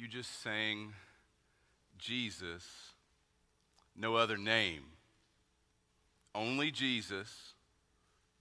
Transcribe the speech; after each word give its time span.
you 0.00 0.08
just 0.08 0.42
sang 0.42 0.94
Jesus, 1.98 2.64
no 3.94 4.16
other 4.16 4.38
name. 4.38 4.82
Only 6.34 6.70
Jesus, 6.70 7.52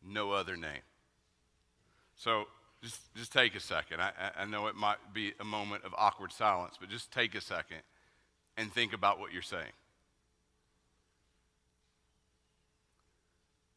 no 0.01 0.31
other 0.31 0.55
name. 0.55 0.81
So 2.15 2.45
just, 2.81 3.13
just 3.13 3.33
take 3.33 3.55
a 3.55 3.59
second. 3.59 3.99
I, 4.01 4.11
I 4.37 4.45
know 4.45 4.67
it 4.67 4.75
might 4.75 5.13
be 5.13 5.33
a 5.39 5.43
moment 5.43 5.83
of 5.83 5.93
awkward 5.97 6.31
silence, 6.31 6.75
but 6.79 6.89
just 6.89 7.11
take 7.11 7.35
a 7.35 7.41
second 7.41 7.81
and 8.55 8.71
think 8.71 8.93
about 8.93 9.19
what 9.19 9.33
you're 9.33 9.41
saying. 9.41 9.73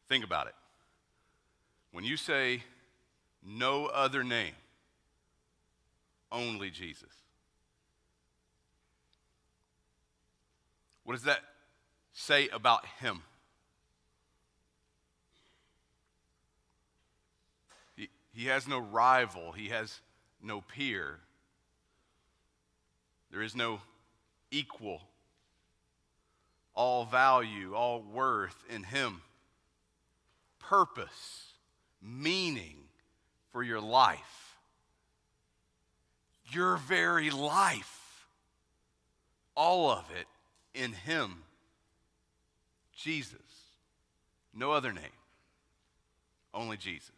Think 0.07 0.23
about 0.23 0.47
it. 0.47 0.55
When 1.91 2.05
you 2.05 2.15
say 2.15 2.63
no 3.45 3.87
other 3.87 4.23
name, 4.23 4.53
only 6.31 6.69
Jesus. 6.69 7.22
What 11.03 11.13
does 11.13 11.23
that 11.23 11.41
say 12.13 12.47
about 12.49 12.85
him? 12.99 13.23
He, 17.95 18.09
he 18.33 18.47
has 18.47 18.67
no 18.67 18.79
rival, 18.79 19.51
he 19.51 19.69
has 19.69 19.99
no 20.41 20.61
peer, 20.61 21.19
there 23.33 23.41
is 23.41 23.55
no 23.55 23.81
equal. 24.51 25.01
All 26.75 27.05
value, 27.05 27.73
all 27.75 28.01
worth 28.01 28.63
in 28.69 28.83
him. 28.83 29.21
Purpose, 30.59 31.53
meaning 32.01 32.75
for 33.51 33.63
your 33.63 33.81
life. 33.81 34.57
Your 36.51 36.77
very 36.77 37.31
life. 37.31 38.27
All 39.55 39.89
of 39.89 40.05
it 40.15 40.27
in 40.73 40.93
Him, 40.93 41.43
Jesus. 42.95 43.39
No 44.53 44.71
other 44.71 44.91
name, 44.91 45.03
only 46.53 46.77
Jesus. 46.77 47.11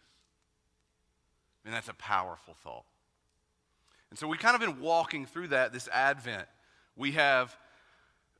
And 1.65 1.73
that's 1.73 1.89
a 1.89 1.93
powerful 1.93 2.55
thought. 2.63 2.85
And 4.09 4.19
so 4.19 4.27
we've 4.27 4.39
kind 4.39 4.55
of 4.55 4.61
been 4.61 4.79
walking 4.79 5.25
through 5.25 5.49
that 5.49 5.73
this 5.73 5.87
Advent. 5.89 6.47
We 6.95 7.13
have 7.13 7.57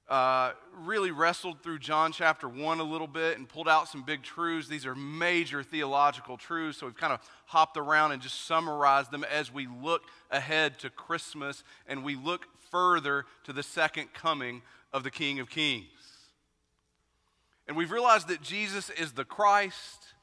uh, 0.08 0.52
really 0.78 1.10
wrestled 1.10 1.62
through 1.62 1.80
John 1.80 2.12
chapter 2.12 2.48
1 2.48 2.80
a 2.80 2.84
little 2.84 3.08
bit 3.08 3.38
and 3.38 3.50
pulled 3.50 3.68
out 3.68 3.90
some 3.90 4.04
big 4.04 4.22
truths. 4.22 4.68
These 4.68 4.86
are 4.86 4.94
major 4.94 5.64
theological 5.64 6.38
truths, 6.38 6.78
so 6.78 6.86
we've 6.86 6.96
kind 6.96 7.12
of 7.12 7.20
hopped 7.48 7.76
around 7.76 8.12
and 8.12 8.22
just 8.22 8.46
summarized 8.46 9.10
them 9.10 9.24
as 9.24 9.52
we 9.52 9.68
look 9.68 10.04
ahead 10.30 10.78
to 10.80 10.90
Christmas 10.92 11.64
and 11.88 12.04
we 12.04 12.16
look 12.16 12.46
further 12.70 13.26
to 13.46 13.54
the 13.54 13.64
second 13.64 14.14
coming 14.14 14.62
of 14.96 15.04
the 15.04 15.12
King 15.12 15.42
of 15.42 15.50
Kings. 15.50 15.86
And 17.68 17.76
we've 17.76 17.92
realized 17.92 18.30
that 18.30 18.42
Jesus 18.42 18.90
is 18.92 19.12
the 19.12 19.26
Christ, 19.26 20.14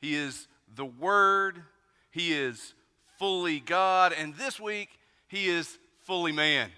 He 0.00 0.14
is 0.14 0.48
the 0.74 0.86
Word, 0.86 1.62
He 2.10 2.32
is 2.32 2.72
fully 3.18 3.60
God, 3.60 4.14
and 4.16 4.34
this 4.34 4.58
week, 4.58 4.88
He 5.28 5.48
is 5.48 5.78
fully 6.04 6.32
man. 6.32 6.70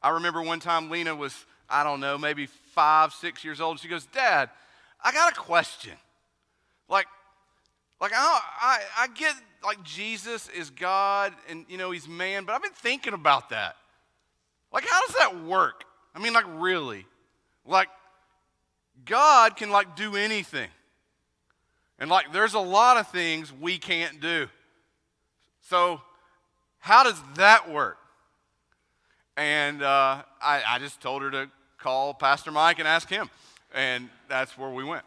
I 0.00 0.10
remember 0.10 0.40
one 0.40 0.60
time 0.60 0.88
Lena 0.88 1.16
was, 1.16 1.34
I 1.68 1.82
don't 1.82 1.98
know, 1.98 2.16
maybe 2.16 2.46
five, 2.46 3.12
six 3.12 3.42
years 3.44 3.60
old. 3.60 3.80
She 3.80 3.88
goes, 3.88 4.06
Dad, 4.06 4.48
I 5.02 5.10
got 5.10 5.32
a 5.32 5.34
question. 5.34 5.94
Like, 6.88 7.08
like 8.00 8.12
I, 8.14 8.40
I, 8.60 8.78
I 8.98 9.06
get 9.08 9.34
like 9.64 9.82
Jesus 9.82 10.48
is 10.50 10.70
God 10.70 11.32
and 11.48 11.66
you 11.68 11.76
know 11.76 11.90
he's 11.90 12.06
man, 12.06 12.44
but 12.44 12.54
I've 12.54 12.62
been 12.62 12.70
thinking 12.70 13.14
about 13.14 13.50
that. 13.50 13.74
Like, 14.72 14.84
how 14.86 15.00
does 15.08 15.16
that 15.16 15.42
work? 15.42 15.82
I 16.16 16.18
mean, 16.18 16.32
like, 16.32 16.46
really? 16.48 17.04
Like, 17.66 17.88
God 19.04 19.54
can, 19.54 19.68
like, 19.70 19.96
do 19.96 20.16
anything. 20.16 20.70
And, 21.98 22.08
like, 22.08 22.32
there's 22.32 22.54
a 22.54 22.60
lot 22.60 22.96
of 22.96 23.08
things 23.08 23.52
we 23.52 23.76
can't 23.76 24.18
do. 24.18 24.48
So, 25.68 26.00
how 26.78 27.04
does 27.04 27.20
that 27.34 27.70
work? 27.70 27.98
And 29.36 29.82
uh, 29.82 30.22
I, 30.40 30.62
I 30.66 30.78
just 30.78 31.02
told 31.02 31.20
her 31.20 31.30
to 31.32 31.50
call 31.78 32.14
Pastor 32.14 32.50
Mike 32.50 32.78
and 32.78 32.88
ask 32.88 33.10
him. 33.10 33.28
And 33.74 34.08
that's 34.26 34.56
where 34.56 34.70
we 34.70 34.84
went. 34.84 35.04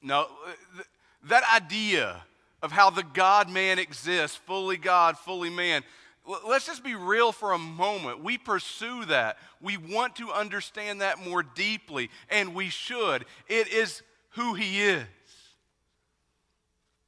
No, 0.00 0.28
th- 0.74 0.86
that 1.24 1.42
idea 1.54 2.22
of 2.62 2.72
how 2.72 2.88
the 2.88 3.02
God 3.02 3.50
man 3.50 3.78
exists, 3.78 4.36
fully 4.36 4.78
God, 4.78 5.18
fully 5.18 5.50
man, 5.50 5.82
let's 6.26 6.66
just 6.66 6.82
be 6.82 6.94
real 6.94 7.32
for 7.32 7.52
a 7.52 7.58
moment. 7.58 8.22
We 8.22 8.38
pursue 8.38 9.04
that. 9.06 9.38
We 9.60 9.76
want 9.76 10.16
to 10.16 10.30
understand 10.30 11.00
that 11.00 11.24
more 11.24 11.42
deeply, 11.42 12.10
and 12.28 12.54
we 12.54 12.68
should. 12.68 13.24
It 13.48 13.68
is 13.68 14.02
who 14.30 14.54
He 14.54 14.82
is. 14.82 15.04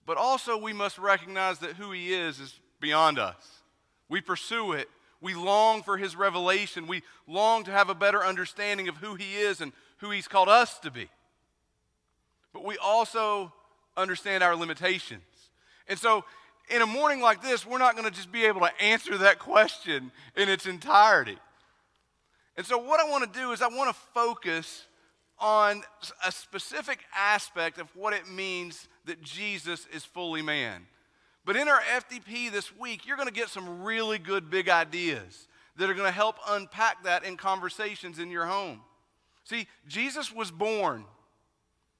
But 0.06 0.16
also, 0.16 0.56
we 0.56 0.72
must 0.72 0.98
recognize 0.98 1.58
that 1.58 1.74
who 1.74 1.92
He 1.92 2.14
is 2.14 2.40
is 2.40 2.58
beyond 2.80 3.18
us. 3.18 3.62
We 4.08 4.20
pursue 4.20 4.72
it. 4.72 4.88
We 5.20 5.34
long 5.34 5.82
for 5.82 5.96
His 5.96 6.16
revelation. 6.16 6.86
We 6.86 7.02
long 7.26 7.64
to 7.64 7.70
have 7.70 7.90
a 7.90 7.94
better 7.94 8.24
understanding 8.24 8.88
of 8.88 8.96
who 8.96 9.16
He 9.16 9.36
is 9.36 9.60
and 9.60 9.72
who 9.98 10.10
He's 10.10 10.28
called 10.28 10.48
us 10.48 10.78
to 10.80 10.90
be. 10.90 11.08
But 12.52 12.64
we 12.64 12.78
also 12.78 13.52
understand 13.96 14.42
our 14.42 14.56
limitations. 14.56 15.22
And 15.88 15.98
so, 15.98 16.24
in 16.70 16.82
a 16.82 16.86
morning 16.86 17.20
like 17.20 17.42
this, 17.42 17.66
we're 17.66 17.78
not 17.78 17.96
going 17.96 18.08
to 18.08 18.14
just 18.14 18.30
be 18.30 18.44
able 18.44 18.60
to 18.60 18.70
answer 18.80 19.16
that 19.18 19.38
question 19.38 20.12
in 20.36 20.48
its 20.48 20.66
entirety. 20.66 21.38
And 22.56 22.66
so, 22.66 22.78
what 22.78 23.00
I 23.00 23.08
want 23.08 23.32
to 23.32 23.38
do 23.38 23.52
is, 23.52 23.62
I 23.62 23.68
want 23.68 23.94
to 23.94 24.00
focus 24.14 24.86
on 25.38 25.82
a 26.26 26.32
specific 26.32 27.00
aspect 27.16 27.78
of 27.78 27.94
what 27.94 28.12
it 28.12 28.28
means 28.28 28.88
that 29.04 29.22
Jesus 29.22 29.86
is 29.92 30.04
fully 30.04 30.42
man. 30.42 30.86
But 31.44 31.56
in 31.56 31.68
our 31.68 31.80
FDP 31.80 32.50
this 32.50 32.76
week, 32.76 33.06
you're 33.06 33.16
going 33.16 33.28
to 33.28 33.34
get 33.34 33.48
some 33.48 33.82
really 33.82 34.18
good 34.18 34.50
big 34.50 34.68
ideas 34.68 35.48
that 35.76 35.88
are 35.88 35.94
going 35.94 36.06
to 36.06 36.12
help 36.12 36.36
unpack 36.48 37.04
that 37.04 37.24
in 37.24 37.36
conversations 37.36 38.18
in 38.18 38.30
your 38.30 38.46
home. 38.46 38.80
See, 39.44 39.66
Jesus 39.86 40.32
was 40.32 40.50
born. 40.50 41.04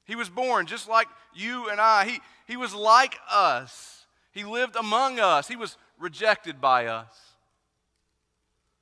He 0.05 0.17
was 0.17 0.29
born 0.29 0.67
just 0.67 0.89
like 0.89 1.07
you 1.35 1.71
and 1.71 1.81
I. 1.81 2.07
He, 2.07 2.19
he 2.47 2.57
was 2.57 2.75
like 2.75 3.17
us. 3.31 3.98
He 4.39 4.45
lived 4.45 4.77
among 4.77 5.19
us. 5.19 5.49
He 5.49 5.57
was 5.57 5.77
rejected 5.99 6.61
by 6.61 6.87
us. 6.87 7.13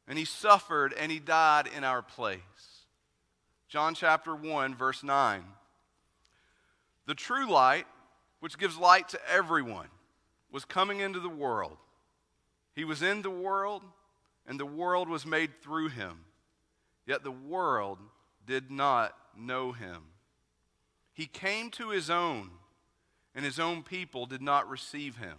And 0.06 0.19
he 0.19 0.27
suffered 0.27 0.93
and 0.93 1.11
he 1.11 1.19
died 1.19 1.67
in 1.75 1.83
our 1.83 2.03
place. 2.03 2.41
John 3.67 3.94
chapter 3.94 4.37
1, 4.37 4.75
verse 4.75 5.03
9. 5.03 5.43
The 7.06 7.15
true 7.15 7.50
light, 7.50 7.87
which 8.41 8.59
gives 8.59 8.77
light 8.77 9.09
to 9.09 9.21
everyone, 9.33 9.87
was 10.53 10.67
coming 10.67 11.00
into 11.00 11.21
the 11.21 11.31
world. 11.31 11.78
He 12.75 12.84
was 12.84 13.00
in 13.03 13.23
the 13.23 13.31
world, 13.31 13.83
and 14.47 14.61
the 14.61 14.67
world 14.67 15.09
was 15.09 15.25
made 15.25 15.62
through 15.62 15.88
him. 15.88 16.27
Yet 17.06 17.25
the 17.25 17.31
world 17.31 17.99
did 18.47 18.71
not 18.71 19.17
know 19.34 19.73
him. 19.73 20.03
He 21.15 21.25
came 21.25 21.71
to 21.71 21.88
his 21.88 22.11
own, 22.11 22.50
and 23.34 23.43
his 23.43 23.59
own 23.59 23.83
people 23.83 24.27
did 24.27 24.43
not 24.43 24.69
receive 24.69 25.17
him. 25.17 25.38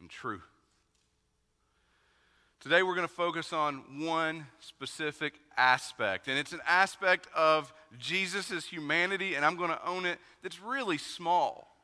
and 0.00 0.10
truth. 0.10 0.42
Today, 2.60 2.82
we're 2.82 2.94
going 2.94 3.08
to 3.08 3.12
focus 3.12 3.52
on 3.52 4.04
one 4.04 4.46
specific 4.60 5.34
aspect, 5.56 6.28
and 6.28 6.38
it's 6.38 6.52
an 6.52 6.60
aspect 6.66 7.26
of 7.34 7.72
Jesus' 7.98 8.66
humanity, 8.66 9.34
and 9.34 9.44
I'm 9.44 9.56
going 9.56 9.70
to 9.70 9.86
own 9.86 10.04
it, 10.04 10.18
that's 10.42 10.60
really 10.60 10.98
small. 10.98 11.74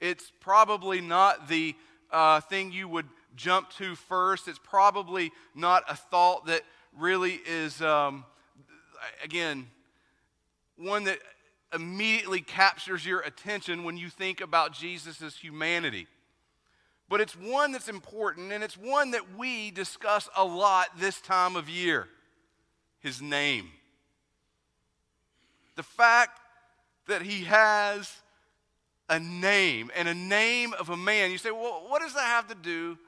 It's 0.00 0.30
probably 0.40 1.00
not 1.00 1.48
the 1.48 1.74
uh, 2.12 2.40
thing 2.40 2.70
you 2.70 2.86
would 2.88 3.06
jump 3.34 3.70
to 3.78 3.96
first. 3.96 4.46
It's 4.46 4.60
probably 4.62 5.32
not 5.54 5.82
a 5.88 5.96
thought 5.96 6.46
that 6.46 6.62
really 6.96 7.40
is, 7.46 7.82
um, 7.82 8.24
again, 9.22 9.66
one 10.76 11.04
that 11.04 11.18
immediately 11.72 12.40
captures 12.40 13.04
your 13.04 13.20
attention 13.20 13.82
when 13.82 13.96
you 13.96 14.08
think 14.08 14.40
about 14.40 14.72
Jesus' 14.72 15.36
humanity. 15.36 16.06
But 17.08 17.20
it's 17.20 17.34
one 17.34 17.72
that's 17.72 17.88
important 17.88 18.52
and 18.52 18.64
it's 18.64 18.76
one 18.76 19.10
that 19.12 19.36
we 19.36 19.70
discuss 19.70 20.28
a 20.36 20.44
lot 20.44 20.88
this 20.98 21.20
time 21.20 21.56
of 21.56 21.68
year 21.68 22.08
his 23.00 23.20
name. 23.20 23.68
The 25.76 25.82
fact 25.82 26.40
that 27.06 27.22
he 27.22 27.44
has 27.44 28.22
a 29.08 29.20
name 29.20 29.90
and 29.94 30.08
a 30.08 30.14
name 30.14 30.72
of 30.78 30.88
a 30.88 30.96
man. 30.96 31.30
You 31.30 31.38
say, 31.38 31.50
well, 31.50 31.84
what 31.88 32.00
does 32.00 32.14
that 32.14 32.22
have 32.22 32.48
to 32.48 32.54
do 32.54 32.98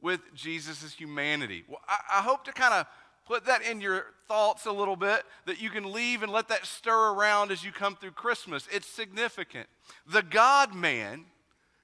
with 0.00 0.20
Jesus' 0.34 0.92
humanity? 0.92 1.64
Well, 1.68 1.80
I, 1.88 2.18
I 2.18 2.22
hope 2.22 2.44
to 2.44 2.52
kind 2.52 2.74
of 2.74 2.86
put 3.24 3.46
that 3.46 3.62
in 3.62 3.80
your 3.80 4.06
thoughts 4.28 4.66
a 4.66 4.72
little 4.72 4.96
bit 4.96 5.22
that 5.46 5.60
you 5.60 5.70
can 5.70 5.90
leave 5.92 6.22
and 6.22 6.30
let 6.30 6.48
that 6.48 6.66
stir 6.66 7.12
around 7.12 7.50
as 7.50 7.64
you 7.64 7.72
come 7.72 7.96
through 7.96 8.10
Christmas. 8.10 8.68
It's 8.70 8.86
significant. 8.86 9.68
The 10.06 10.22
God 10.22 10.74
man, 10.74 11.26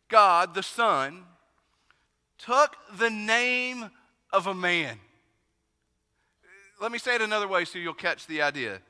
God 0.09 0.55
the 0.55 0.63
Son, 0.63 1.25
took 2.39 2.77
the 2.99 3.11
name 3.11 3.91
of 4.33 4.47
a 4.47 4.55
man. 4.55 4.99
Let 6.81 6.93
me 6.93 6.99
say 6.99 7.17
it 7.17 7.23
another 7.23 7.49
way 7.49 7.65
so 7.65 7.79
you'll 7.79 7.95
catch 7.95 8.27
the 8.27 8.43
idea. 8.43 8.81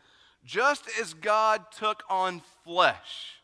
Just 0.44 0.84
as 1.00 1.14
God 1.14 1.62
took 1.76 2.02
on 2.08 2.42
flesh, 2.64 3.34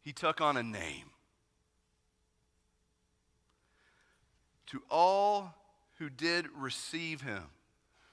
he 0.00 0.12
took 0.12 0.40
on 0.40 0.56
a 0.56 0.62
name. 0.62 1.10
To 4.66 4.82
all 4.90 5.54
who 5.98 6.08
did 6.08 6.46
receive 6.56 7.20
him, 7.20 7.44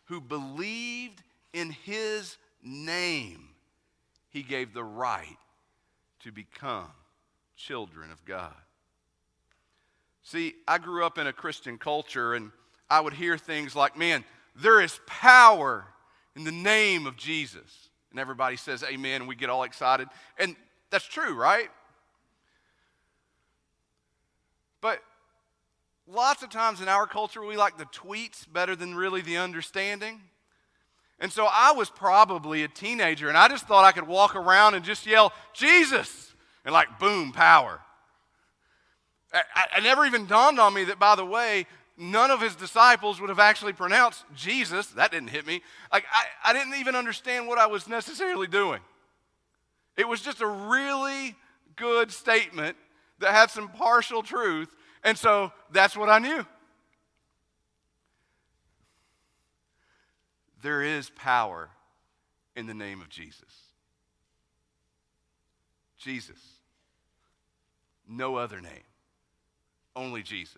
who 0.06 0.20
believed 0.20 1.24
in 1.54 1.72
his 1.72 2.38
name, 2.64 3.50
he 4.30 4.44
gave 4.44 4.74
the 4.74 4.84
right 4.84 5.38
to 6.24 6.32
become 6.32 6.92
children 7.56 8.12
of 8.12 8.24
God. 8.26 8.54
See, 10.30 10.54
I 10.68 10.78
grew 10.78 11.04
up 11.04 11.18
in 11.18 11.26
a 11.26 11.34
Christian 11.34 11.80
culture 11.80 12.36
and 12.36 12.52
I 12.88 13.00
would 13.00 13.14
hear 13.14 13.36
things 13.36 13.76
like, 13.76 13.98
man, 13.98 14.24
there 14.56 14.80
is 14.80 15.00
power 15.08 15.88
in 16.36 16.44
the 16.44 16.52
name 16.52 17.08
of 17.08 17.18
Jesus. 17.18 17.90
And 18.12 18.20
everybody 18.20 18.56
says 18.56 18.84
amen, 18.84 19.22
and 19.22 19.28
we 19.28 19.34
get 19.34 19.50
all 19.50 19.64
excited. 19.64 20.08
And 20.38 20.56
that's 20.92 21.08
true, 21.08 21.34
right? 21.34 21.70
But 24.82 25.00
lots 26.08 26.44
of 26.44 26.52
times 26.52 26.80
in 26.80 26.88
our 26.88 27.08
culture, 27.08 27.44
we 27.44 27.58
like 27.58 27.80
the 27.80 27.86
tweets 27.86 28.46
better 28.54 28.76
than 28.76 28.94
really 28.94 29.22
the 29.22 29.38
understanding. 29.38 30.22
And 31.20 31.32
so 31.32 31.48
I 31.52 31.72
was 31.72 31.90
probably 31.90 32.62
a 32.62 32.68
teenager, 32.68 33.30
and 33.30 33.38
I 33.38 33.48
just 33.48 33.66
thought 33.66 33.84
I 33.84 33.94
could 33.94 34.08
walk 34.08 34.36
around 34.36 34.76
and 34.76 34.86
just 34.86 35.08
yell, 35.08 35.34
Jesus! 35.56 36.36
And 36.66 36.72
like, 36.72 37.00
boom, 37.00 37.32
power. 37.32 37.82
It 39.34 39.84
never 39.84 40.06
even 40.06 40.26
dawned 40.26 40.60
on 40.60 40.74
me 40.74 40.86
that, 40.86 41.00
by 41.00 41.16
the 41.16 41.26
way, 41.26 41.68
none 41.98 42.32
of 42.32 42.42
his 42.42 42.56
disciples 42.56 43.22
would 43.22 43.30
have 43.30 43.40
actually 43.40 43.74
pronounced 43.74 44.26
Jesus. 44.36 44.88
That 44.88 45.12
didn't 45.12 45.30
hit 45.30 45.46
me. 45.46 45.62
Like, 45.94 46.06
I, 46.12 46.50
I 46.50 46.54
didn't 46.54 46.76
even 46.76 46.96
understand 46.96 47.48
what 47.48 47.60
I 47.60 47.68
was 47.68 47.88
necessarily 47.88 48.48
doing. 48.48 48.80
It 49.98 50.08
was 50.08 50.22
just 50.22 50.42
a 50.42 50.48
really 50.48 51.36
good 51.76 52.12
statement 52.12 52.78
that 53.20 53.34
had 53.34 53.52
some 53.52 53.70
partial 53.70 54.24
truth, 54.24 54.74
and 55.04 55.18
so 55.18 55.52
that's 55.72 55.96
what 55.96 56.10
I 56.10 56.20
knew. 56.20 56.46
There 60.62 60.82
is 60.82 61.10
power 61.12 61.70
in 62.56 62.66
the 62.66 62.74
name 62.74 63.02
of 63.02 63.10
Jesus. 63.10 63.44
Jesus. 65.98 66.40
No 68.08 68.36
other 68.38 68.60
name 68.60 68.89
only 70.00 70.24
Jesus. 70.24 70.58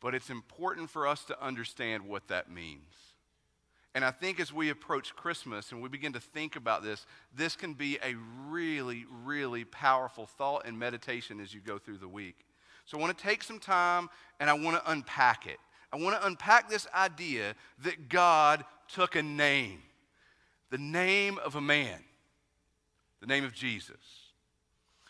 But 0.00 0.14
it's 0.14 0.30
important 0.30 0.90
for 0.90 1.06
us 1.06 1.24
to 1.24 1.42
understand 1.44 2.06
what 2.06 2.28
that 2.28 2.50
means. 2.50 2.94
And 3.94 4.04
I 4.04 4.10
think 4.10 4.38
as 4.38 4.52
we 4.52 4.70
approach 4.70 5.16
Christmas 5.16 5.72
and 5.72 5.82
we 5.82 5.88
begin 5.88 6.12
to 6.12 6.20
think 6.20 6.54
about 6.54 6.84
this, 6.84 7.04
this 7.34 7.56
can 7.56 7.72
be 7.72 7.98
a 8.04 8.14
really, 8.48 9.06
really 9.24 9.64
powerful 9.64 10.26
thought 10.26 10.66
and 10.66 10.78
meditation 10.78 11.40
as 11.40 11.52
you 11.52 11.60
go 11.60 11.78
through 11.78 11.98
the 11.98 12.06
week. 12.06 12.44
So 12.84 12.96
I 12.96 13.00
want 13.00 13.16
to 13.16 13.24
take 13.24 13.42
some 13.42 13.58
time 13.58 14.08
and 14.38 14.48
I 14.48 14.52
want 14.52 14.76
to 14.76 14.90
unpack 14.90 15.46
it. 15.46 15.58
I 15.92 15.96
want 15.96 16.20
to 16.20 16.26
unpack 16.26 16.68
this 16.68 16.86
idea 16.94 17.54
that 17.82 18.08
God 18.08 18.64
took 18.92 19.16
a 19.16 19.22
name, 19.22 19.80
the 20.70 20.78
name 20.78 21.38
of 21.38 21.56
a 21.56 21.60
man, 21.60 22.04
the 23.20 23.26
name 23.26 23.44
of 23.44 23.54
Jesus. 23.54 23.96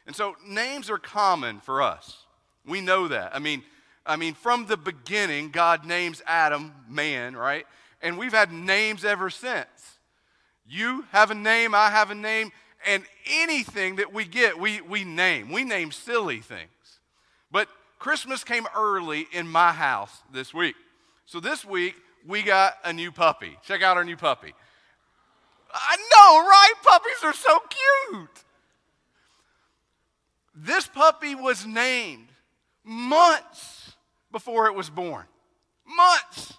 And 0.07 0.17
so 0.17 0.37
names 0.47 0.89
are 0.89 0.99
common 0.99 1.61
for 1.61 1.83
us. 1.83 2.25
We 2.69 2.81
know 2.81 3.09
that. 3.09 3.35
I 3.35 3.39
mean, 3.39 3.63
I 4.07 4.17
mean, 4.17 4.35
from 4.35 4.67
the 4.67 4.77
beginning, 4.77 5.51
God 5.51 5.85
names 5.85 6.23
Adam 6.27 6.73
man, 6.89 7.37
right? 7.37 7.67
And 8.01 8.17
we've 8.17 8.33
had 8.33 8.53
names 8.53 9.05
ever 9.05 9.31
since. 9.31 9.99
You 10.67 11.05
have 11.13 11.31
a 11.31 11.35
name, 11.35 11.75
I 11.75 11.91
have 11.91 12.11
a 12.11 12.15
name, 12.15 12.53
and 12.87 13.03
anything 13.27 13.97
that 13.97 14.13
we 14.13 14.25
get, 14.25 14.59
we, 14.59 14.81
we 14.83 15.05
name. 15.05 15.51
We 15.51 15.65
name 15.65 15.93
silly 15.93 16.41
things. 16.41 16.69
But 17.51 17.69
Christmas 17.99 18.45
came 18.45 18.67
early 18.77 19.27
in 19.33 19.49
my 19.49 19.73
house 19.73 20.23
this 20.33 20.55
week. 20.55 20.77
So 21.27 21.41
this 21.41 21.65
week, 21.65 21.95
we 22.27 22.43
got 22.43 22.75
a 22.85 22.93
new 22.93 23.11
puppy. 23.11 23.59
Check 23.65 23.83
out 23.83 23.97
our 23.97 24.05
new 24.05 24.17
puppy. 24.17 24.55
I 25.73 25.97
know, 25.97 26.49
right? 26.49 26.73
Puppies 26.83 27.25
are 27.25 27.35
so 27.35 27.59
cute. 28.11 28.45
This 30.55 30.87
puppy 30.87 31.35
was 31.35 31.67
named 31.67 32.29
months 32.89 33.97
before 34.33 34.67
it 34.67 34.75
was 34.75 34.91
born. 34.91 35.25
Months. 35.87 36.55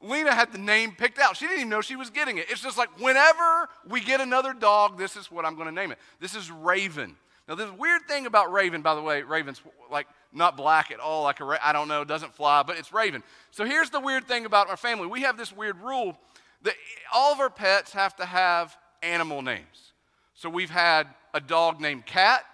Lena 0.00 0.34
had 0.34 0.52
the 0.52 0.58
name 0.58 0.92
picked 0.92 1.18
out. 1.18 1.36
She 1.36 1.46
didn't 1.46 1.60
even 1.60 1.68
know 1.70 1.80
she 1.80 1.96
was 1.96 2.10
getting 2.10 2.38
it. 2.38 2.50
It's 2.50 2.60
just 2.60 2.76
like 2.76 3.00
whenever 3.00 3.68
we 3.88 4.00
get 4.00 4.20
another 4.20 4.52
dog, 4.52 4.98
this 4.98 5.16
is 5.16 5.30
what 5.30 5.44
I'm 5.44 5.54
going 5.54 5.68
to 5.68 5.72
name 5.72 5.92
it. 5.92 5.98
This 6.20 6.34
is 6.34 6.50
Raven. 6.50 7.16
Now, 7.48 7.54
this 7.54 7.70
weird 7.70 8.02
thing 8.08 8.26
about 8.26 8.52
Raven, 8.52 8.82
by 8.82 8.94
the 8.94 9.02
way, 9.02 9.22
Raven's 9.22 9.60
like 9.90 10.06
not 10.32 10.56
black 10.56 10.90
at 10.90 11.00
all, 11.00 11.22
like 11.24 11.40
a 11.40 11.44
ra- 11.44 11.58
I 11.62 11.72
don't 11.72 11.88
know, 11.88 12.04
doesn't 12.04 12.34
fly, 12.34 12.62
but 12.62 12.78
it's 12.78 12.92
Raven. 12.92 13.22
So 13.50 13.64
here's 13.64 13.90
the 13.90 14.00
weird 14.00 14.26
thing 14.26 14.44
about 14.44 14.68
our 14.68 14.76
family. 14.76 15.06
We 15.06 15.22
have 15.22 15.36
this 15.36 15.52
weird 15.52 15.78
rule 15.80 16.18
that 16.62 16.74
all 17.12 17.32
of 17.32 17.40
our 17.40 17.50
pets 17.50 17.92
have 17.92 18.16
to 18.16 18.24
have 18.24 18.76
animal 19.02 19.42
names. 19.42 19.92
So 20.34 20.48
we've 20.48 20.70
had 20.70 21.08
a 21.34 21.40
dog 21.40 21.80
named 21.80 22.06
Cat, 22.06 22.44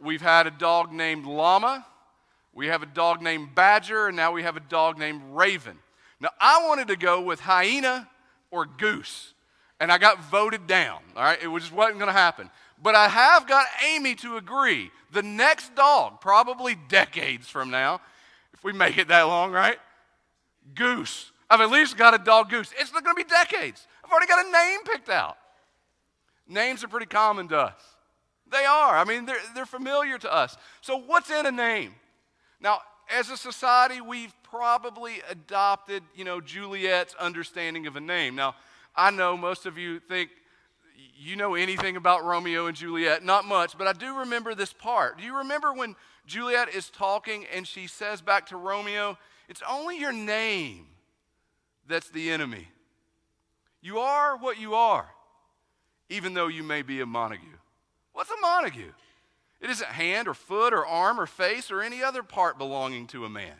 we've 0.00 0.22
had 0.22 0.46
a 0.46 0.50
dog 0.50 0.92
named 0.92 1.26
Llama, 1.26 1.86
we 2.54 2.68
have 2.68 2.82
a 2.82 2.86
dog 2.86 3.20
named 3.20 3.54
Badger, 3.54 4.08
and 4.08 4.16
now 4.16 4.32
we 4.32 4.42
have 4.42 4.56
a 4.56 4.60
dog 4.60 4.98
named 4.98 5.22
Raven. 5.32 5.78
Now, 6.20 6.30
I 6.40 6.66
wanted 6.66 6.88
to 6.88 6.96
go 6.96 7.20
with 7.20 7.40
hyena 7.40 8.08
or 8.50 8.64
goose, 8.64 9.34
and 9.80 9.90
I 9.90 9.98
got 9.98 10.22
voted 10.30 10.66
down. 10.66 11.00
All 11.16 11.24
right, 11.24 11.38
it 11.42 11.52
just 11.58 11.72
wasn't 11.72 11.98
going 11.98 12.08
to 12.08 12.12
happen. 12.12 12.50
But 12.80 12.94
I 12.94 13.08
have 13.08 13.46
got 13.46 13.66
Amy 13.86 14.14
to 14.16 14.36
agree. 14.36 14.90
The 15.12 15.22
next 15.22 15.74
dog, 15.74 16.20
probably 16.20 16.76
decades 16.88 17.48
from 17.48 17.70
now, 17.70 18.00
if 18.52 18.62
we 18.62 18.72
make 18.72 18.98
it 18.98 19.08
that 19.08 19.22
long, 19.22 19.52
right? 19.52 19.78
Goose. 20.74 21.32
I've 21.50 21.60
at 21.60 21.70
least 21.70 21.96
got 21.96 22.14
a 22.14 22.18
dog 22.18 22.50
goose. 22.50 22.72
It's 22.78 22.92
not 22.92 23.04
going 23.04 23.16
to 23.16 23.24
be 23.24 23.28
decades. 23.28 23.86
I've 24.04 24.10
already 24.10 24.26
got 24.26 24.46
a 24.46 24.50
name 24.50 24.80
picked 24.84 25.08
out. 25.08 25.36
Names 26.48 26.84
are 26.84 26.88
pretty 26.88 27.06
common 27.06 27.48
to 27.48 27.58
us. 27.58 27.80
They 28.50 28.64
are. 28.64 28.96
I 28.96 29.04
mean, 29.04 29.26
they're, 29.26 29.40
they're 29.54 29.66
familiar 29.66 30.18
to 30.18 30.32
us. 30.32 30.56
So, 30.80 30.96
what's 30.96 31.30
in 31.30 31.46
a 31.46 31.50
name? 31.50 31.94
Now, 32.60 32.80
as 33.10 33.30
a 33.30 33.36
society, 33.36 34.00
we've 34.00 34.34
probably 34.42 35.16
adopted, 35.28 36.02
you 36.14 36.24
know, 36.24 36.40
Juliet's 36.40 37.14
understanding 37.14 37.86
of 37.86 37.96
a 37.96 38.00
name. 38.00 38.34
Now, 38.34 38.54
I 38.96 39.10
know 39.10 39.36
most 39.36 39.66
of 39.66 39.76
you 39.76 40.00
think 40.00 40.30
you 41.16 41.36
know 41.36 41.54
anything 41.54 41.96
about 41.96 42.24
Romeo 42.24 42.66
and 42.66 42.76
Juliet. 42.76 43.24
Not 43.24 43.44
much, 43.44 43.76
but 43.76 43.86
I 43.86 43.92
do 43.92 44.18
remember 44.20 44.54
this 44.54 44.72
part. 44.72 45.18
Do 45.18 45.24
you 45.24 45.38
remember 45.38 45.72
when 45.72 45.96
Juliet 46.26 46.74
is 46.74 46.90
talking 46.90 47.46
and 47.54 47.66
she 47.66 47.86
says 47.86 48.20
back 48.20 48.46
to 48.46 48.56
Romeo, 48.56 49.18
It's 49.48 49.62
only 49.68 49.98
your 49.98 50.12
name 50.12 50.86
that's 51.86 52.08
the 52.10 52.30
enemy. 52.30 52.68
You 53.82 53.98
are 53.98 54.36
what 54.36 54.58
you 54.58 54.74
are, 54.74 55.06
even 56.08 56.32
though 56.32 56.46
you 56.46 56.62
may 56.62 56.82
be 56.82 57.00
a 57.00 57.06
Montague. 57.06 57.58
What's 58.12 58.30
a 58.30 58.40
Montague? 58.40 58.92
It 59.64 59.70
isn't 59.70 59.92
hand 59.92 60.28
or 60.28 60.34
foot 60.34 60.74
or 60.74 60.84
arm 60.84 61.18
or 61.18 61.24
face 61.24 61.70
or 61.70 61.80
any 61.80 62.02
other 62.02 62.22
part 62.22 62.58
belonging 62.58 63.06
to 63.06 63.24
a 63.24 63.30
man. 63.30 63.56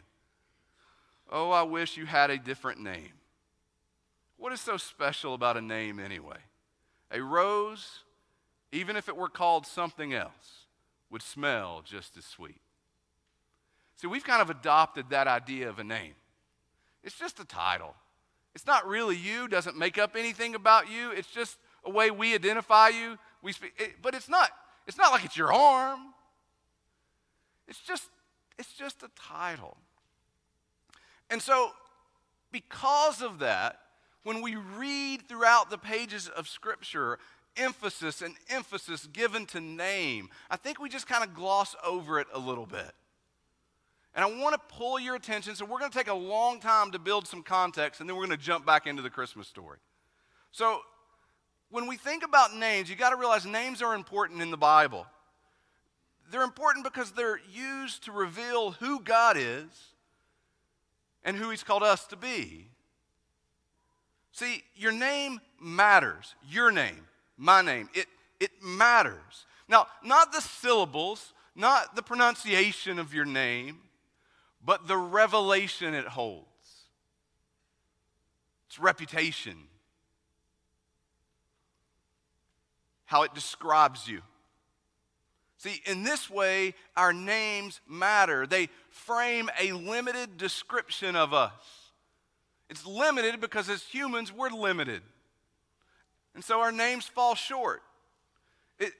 Oh, 1.32 1.50
I 1.50 1.62
wish 1.62 1.96
you 1.96 2.04
had 2.04 2.28
a 2.28 2.36
different 2.36 2.78
name. 2.78 3.14
What 4.36 4.52
is 4.52 4.60
so 4.60 4.76
special 4.76 5.32
about 5.32 5.56
a 5.56 5.62
name 5.62 5.98
anyway? 5.98 6.36
A 7.10 7.22
rose, 7.22 8.00
even 8.70 8.96
if 8.96 9.08
it 9.08 9.16
were 9.16 9.30
called 9.30 9.66
something 9.66 10.12
else, 10.12 10.66
would 11.08 11.22
smell 11.22 11.82
just 11.82 12.18
as 12.18 12.26
sweet. 12.26 12.60
See, 13.96 14.06
we've 14.06 14.24
kind 14.24 14.42
of 14.42 14.50
adopted 14.50 15.06
that 15.08 15.26
idea 15.26 15.70
of 15.70 15.78
a 15.78 15.84
name. 15.84 16.12
It's 17.02 17.18
just 17.18 17.40
a 17.40 17.46
title. 17.46 17.94
It's 18.54 18.66
not 18.66 18.86
really 18.86 19.16
you, 19.16 19.48
doesn't 19.48 19.78
make 19.78 19.96
up 19.96 20.16
anything 20.16 20.54
about 20.54 20.90
you. 20.90 21.12
It's 21.12 21.30
just 21.30 21.56
a 21.82 21.88
way 21.88 22.10
we 22.10 22.34
identify 22.34 22.88
you. 22.88 23.18
We 23.40 23.52
speak, 23.52 23.72
it, 23.78 24.02
but 24.02 24.14
it's 24.14 24.28
not 24.28 24.50
it's 24.86 24.98
not 24.98 25.12
like 25.12 25.24
it's 25.24 25.36
your 25.36 25.52
arm. 25.52 26.00
It's 27.68 27.80
just, 27.80 28.08
it's 28.58 28.72
just 28.74 29.02
a 29.02 29.10
title. 29.16 29.76
And 31.30 31.40
so, 31.40 31.70
because 32.52 33.22
of 33.22 33.38
that, 33.40 33.80
when 34.22 34.42
we 34.42 34.56
read 34.56 35.28
throughout 35.28 35.70
the 35.70 35.78
pages 35.78 36.28
of 36.28 36.48
Scripture, 36.48 37.18
emphasis 37.56 38.22
and 38.22 38.34
emphasis 38.48 39.06
given 39.06 39.46
to 39.46 39.60
name, 39.60 40.28
I 40.50 40.56
think 40.56 40.80
we 40.80 40.88
just 40.88 41.06
kind 41.06 41.24
of 41.24 41.34
gloss 41.34 41.74
over 41.84 42.20
it 42.20 42.26
a 42.32 42.38
little 42.38 42.66
bit. 42.66 42.92
And 44.14 44.24
I 44.24 44.28
want 44.40 44.54
to 44.54 44.76
pull 44.76 45.00
your 45.00 45.16
attention. 45.16 45.56
So, 45.56 45.64
we're 45.64 45.78
going 45.78 45.90
to 45.90 45.98
take 45.98 46.08
a 46.08 46.14
long 46.14 46.60
time 46.60 46.92
to 46.92 46.98
build 46.98 47.26
some 47.26 47.42
context, 47.42 48.00
and 48.00 48.08
then 48.08 48.16
we're 48.16 48.26
going 48.26 48.38
to 48.38 48.44
jump 48.44 48.66
back 48.66 48.86
into 48.86 49.02
the 49.02 49.10
Christmas 49.10 49.48
story. 49.48 49.78
So, 50.52 50.80
when 51.74 51.88
we 51.88 51.96
think 51.96 52.22
about 52.22 52.54
names, 52.54 52.88
you 52.88 52.94
got 52.94 53.10
to 53.10 53.16
realize 53.16 53.44
names 53.44 53.82
are 53.82 53.96
important 53.96 54.40
in 54.40 54.52
the 54.52 54.56
Bible. 54.56 55.08
They're 56.30 56.44
important 56.44 56.84
because 56.84 57.10
they're 57.10 57.40
used 57.52 58.04
to 58.04 58.12
reveal 58.12 58.70
who 58.70 59.00
God 59.00 59.36
is 59.36 59.66
and 61.24 61.36
who 61.36 61.50
He's 61.50 61.64
called 61.64 61.82
us 61.82 62.06
to 62.06 62.16
be. 62.16 62.68
See, 64.30 64.62
your 64.76 64.92
name 64.92 65.40
matters. 65.60 66.36
Your 66.48 66.70
name, 66.70 67.08
my 67.36 67.60
name, 67.60 67.88
it, 67.92 68.06
it 68.38 68.52
matters. 68.62 69.44
Now, 69.66 69.88
not 70.04 70.30
the 70.30 70.42
syllables, 70.42 71.32
not 71.56 71.96
the 71.96 72.02
pronunciation 72.02 73.00
of 73.00 73.12
your 73.12 73.24
name, 73.24 73.78
but 74.64 74.86
the 74.86 74.96
revelation 74.96 75.92
it 75.92 76.06
holds. 76.06 76.46
Its 78.68 78.78
reputation, 78.78 79.56
how 83.14 83.22
it 83.22 83.32
describes 83.32 84.08
you. 84.08 84.20
See, 85.58 85.80
in 85.86 86.02
this 86.02 86.28
way, 86.28 86.74
our 86.96 87.12
names 87.12 87.80
matter. 87.88 88.44
They 88.44 88.68
frame 88.90 89.48
a 89.56 89.70
limited 89.70 90.36
description 90.36 91.14
of 91.14 91.32
us. 91.32 91.52
It's 92.68 92.84
limited 92.84 93.40
because 93.40 93.68
as 93.68 93.84
humans, 93.84 94.32
we're 94.32 94.50
limited. 94.50 95.00
And 96.34 96.42
so 96.42 96.60
our 96.60 96.72
names 96.72 97.04
fall 97.04 97.36
short. 97.36 97.82
It, 98.80 98.92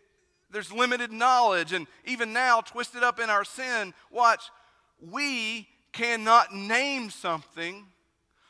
there's 0.49 0.71
limited 0.71 1.11
knowledge, 1.11 1.73
and 1.73 1.89
even 2.05 2.33
now, 2.33 2.61
twisted 2.61 3.03
up 3.03 3.19
in 3.19 3.31
our 3.31 3.45
sin, 3.45 3.95
watch, 4.13 4.45
we 5.11 5.67
cannot 5.91 6.55
name 6.55 7.11
something 7.11 7.85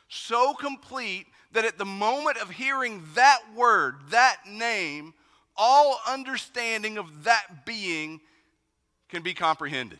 so 0.09 0.53
complete 0.53 1.25
that 1.53 1.65
at 1.65 1.79
the 1.79 1.85
moment 1.85 2.37
of 2.37 2.51
hearing 2.51 3.01
that 3.15 3.39
word, 3.55 3.95
that 4.11 4.41
name, 4.47 5.15
all 5.57 5.99
understanding 6.07 6.97
of 6.97 7.23
that 7.25 7.65
being 7.65 8.21
can 9.09 9.21
be 9.23 9.33
comprehended. 9.33 9.99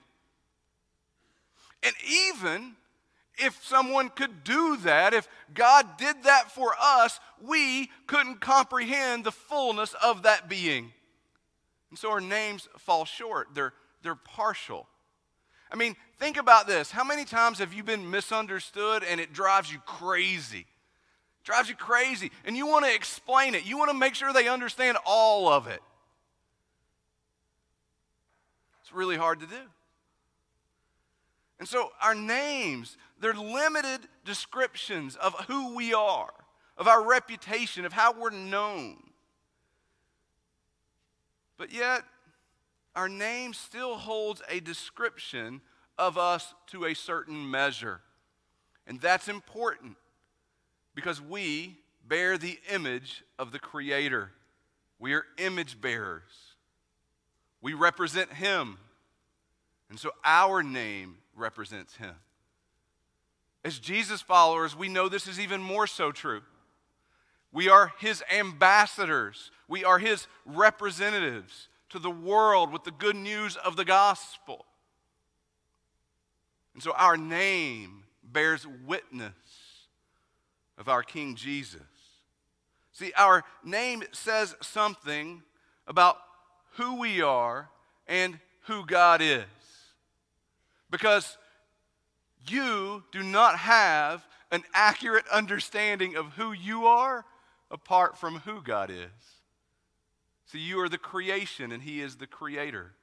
And 1.83 1.93
even 2.07 2.75
if 3.38 3.63
someone 3.63 4.09
could 4.09 4.43
do 4.43 4.77
that, 4.77 5.13
if 5.13 5.27
God 5.53 5.97
did 5.97 6.24
that 6.24 6.51
for 6.51 6.74
us, 6.81 7.19
we 7.41 7.91
couldn't 8.07 8.41
comprehend 8.41 9.24
the 9.24 9.31
fullness 9.31 9.93
of 10.03 10.24
that 10.24 10.50
being. 10.50 10.91
And 11.89 12.00
so 12.00 12.12
our 12.12 12.21
names 12.21 12.67
fall 12.77 13.05
short, 13.05 13.50
they're, 13.53 13.74
they're 14.03 14.15
partial. 14.15 14.88
I 15.71 15.75
mean, 15.75 15.95
think 16.19 16.38
about 16.38 16.67
this. 16.67 16.91
How 16.91 17.03
many 17.03 17.25
times 17.25 17.59
have 17.59 17.74
you 17.74 17.83
been 17.83 18.09
misunderstood 18.09 19.03
and 19.03 19.19
it 19.19 19.33
drives 19.33 19.71
you 19.71 19.79
crazy? 19.79 20.65
Drives 21.46 21.70
you 21.70 21.75
crazy. 21.75 22.32
And 22.44 22.58
you 22.58 22.68
want 22.68 22.84
to 22.84 22.94
explain 22.94 23.56
it, 23.56 23.66
you 23.66 23.78
want 23.78 23.92
to 23.92 23.98
make 23.98 24.16
sure 24.16 24.34
they 24.34 24.50
understand 24.50 24.98
all 25.06 25.48
of 25.48 25.68
it. 25.68 25.82
It's 28.82 28.92
really 28.92 29.16
hard 29.16 29.40
to 29.40 29.46
do. 29.46 29.56
And 31.58 31.68
so, 31.68 31.92
our 32.02 32.14
names, 32.14 32.98
they're 33.22 33.34
limited 33.34 34.02
descriptions 34.25 35.16
of 35.16 35.34
who 35.48 35.74
we 35.74 35.94
are, 35.94 36.34
of 36.78 36.88
our 36.90 37.02
reputation, 37.02 37.86
of 37.86 37.94
how 37.94 38.12
we're 38.12 38.30
known. 38.30 38.98
But 41.58 41.72
yet, 41.72 42.04
our 42.94 43.08
name 43.08 43.54
still 43.54 43.96
holds 43.96 44.42
a 44.50 44.60
description 44.60 45.62
of 45.98 46.18
us 46.18 46.54
to 46.68 46.86
a 46.86 46.94
certain 46.94 47.50
measure. 47.50 48.02
And 48.86 49.00
that's 49.00 49.30
important 49.30 49.96
because 50.96 51.22
we 51.22 51.78
bear 52.08 52.38
the 52.38 52.58
image 52.72 53.24
of 53.38 53.52
the 53.52 53.60
Creator. 53.60 54.32
We 54.98 55.14
are 55.14 55.25
image 55.38 55.80
bearers. 55.80 56.56
We 57.62 57.74
represent 57.74 58.34
Him. 58.34 58.78
And 59.90 60.00
so 60.00 60.12
our 60.24 60.64
name 60.64 61.18
represents 61.36 61.98
Him. 61.98 62.16
As 63.64 63.78
Jesus 63.78 64.22
followers, 64.22 64.75
we 64.75 64.90
know 64.90 65.10
this 65.10 65.28
is 65.28 65.40
even 65.40 65.62
more 65.62 65.86
so 65.86 66.12
true. 66.12 66.42
We 67.52 67.70
are 67.70 67.94
His 68.00 68.24
ambassadors, 68.34 69.52
we 69.68 69.84
are 69.84 70.00
His 70.00 70.28
representatives 70.46 71.68
to 71.90 72.00
the 72.00 72.10
world 72.10 72.72
with 72.72 72.84
the 72.84 72.92
good 72.92 73.16
news 73.16 73.58
of 73.58 73.75
the 73.75 73.86
gospel. 73.86 74.66
And 76.74 76.84
so 76.84 76.92
our 76.92 77.16
name 77.16 78.04
bears 78.24 78.68
witness 78.86 79.34
of 80.77 80.89
our 80.89 81.03
King 81.03 81.36
Jesus. 81.36 81.82
See, 82.91 83.12
our 83.17 83.44
name 83.63 84.03
says 84.12 84.55
something 84.62 85.44
about 85.88 86.17
who 86.74 87.00
we 87.00 87.22
are 87.22 87.70
and 88.08 88.39
who 88.67 88.86
God 88.86 89.22
is. 89.22 89.44
Because 90.89 91.38
you 92.48 93.03
do 93.12 93.24
not 93.24 93.58
have 93.58 94.25
an 94.51 94.63
accurate 94.74 95.27
understanding 95.29 96.15
of 96.15 96.34
who 96.34 96.53
you 96.53 96.86
are 96.86 97.25
apart 97.72 98.17
from 98.17 98.39
who 98.39 98.62
God 98.62 98.89
is. 98.89 99.10
See, 100.46 100.60
you 100.60 100.79
are 100.79 100.89
the 100.89 100.98
creation 100.98 101.72
and 101.72 101.82
He 101.84 102.01
is 102.01 102.15
the 102.15 102.27
creator. 102.27 102.94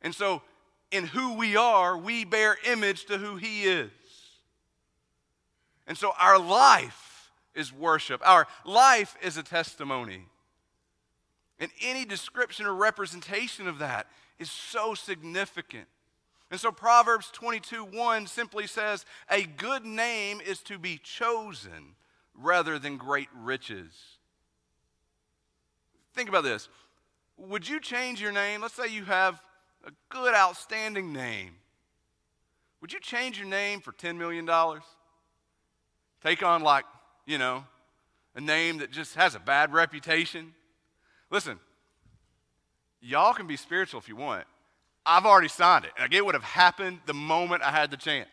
And 0.00 0.14
so, 0.14 0.42
in 0.90 1.06
who 1.06 1.34
we 1.34 1.56
are, 1.56 1.96
we 1.96 2.24
bear 2.24 2.56
image 2.66 3.06
to 3.06 3.18
who 3.18 3.36
He 3.36 3.64
is. 3.64 3.90
And 5.86 5.96
so 5.96 6.12
our 6.20 6.38
life 6.38 7.30
is 7.54 7.72
worship, 7.72 8.20
our 8.24 8.46
life 8.64 9.16
is 9.22 9.36
a 9.36 9.42
testimony. 9.42 10.26
And 11.58 11.70
any 11.82 12.04
description 12.04 12.66
or 12.66 12.74
representation 12.74 13.68
of 13.68 13.78
that 13.78 14.08
is 14.38 14.50
so 14.50 14.94
significant. 14.94 15.86
And 16.50 16.60
so 16.60 16.70
Proverbs 16.70 17.30
22 17.32 17.84
1 17.84 18.26
simply 18.26 18.66
says, 18.66 19.04
A 19.30 19.44
good 19.44 19.84
name 19.84 20.40
is 20.40 20.60
to 20.62 20.78
be 20.78 20.98
chosen 21.02 21.94
rather 22.34 22.78
than 22.78 22.96
great 22.96 23.28
riches. 23.34 24.18
Think 26.14 26.28
about 26.28 26.44
this. 26.44 26.68
Would 27.36 27.68
you 27.68 27.80
change 27.80 28.20
your 28.20 28.32
name? 28.32 28.62
Let's 28.62 28.74
say 28.74 28.88
you 28.88 29.04
have 29.04 29.40
a 29.84 29.90
good, 30.08 30.34
outstanding 30.34 31.12
name. 31.12 31.56
Would 32.80 32.92
you 32.92 33.00
change 33.00 33.38
your 33.38 33.48
name 33.48 33.80
for 33.80 33.92
$10 33.92 34.16
million? 34.16 34.48
Take 36.24 36.42
on, 36.42 36.62
like, 36.62 36.84
you 37.26 37.38
know, 37.38 37.64
a 38.34 38.40
name 38.40 38.78
that 38.78 38.90
just 38.90 39.14
has 39.14 39.34
a 39.34 39.38
bad 39.38 39.72
reputation. 39.72 40.54
Listen, 41.30 41.58
y'all 43.00 43.34
can 43.34 43.46
be 43.46 43.56
spiritual 43.56 44.00
if 44.00 44.08
you 44.08 44.16
want. 44.16 44.44
I've 45.06 45.26
already 45.26 45.48
signed 45.48 45.84
it. 45.84 45.92
Like, 45.98 46.14
it 46.14 46.24
would 46.24 46.34
have 46.34 46.44
happened 46.44 47.00
the 47.06 47.14
moment 47.14 47.62
I 47.62 47.70
had 47.70 47.90
the 47.90 47.96
chance. 47.96 48.28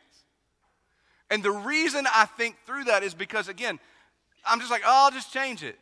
And 1.29 1.43
the 1.43 1.51
reason 1.51 2.07
I 2.13 2.25
think 2.25 2.55
through 2.65 2.85
that 2.85 3.03
is 3.03 3.13
because, 3.13 3.47
again, 3.49 3.79
I'm 4.45 4.59
just 4.59 4.71
like, 4.71 4.81
oh, 4.85 5.05
I'll 5.05 5.11
just 5.11 5.33
change 5.33 5.63
it. 5.63 5.77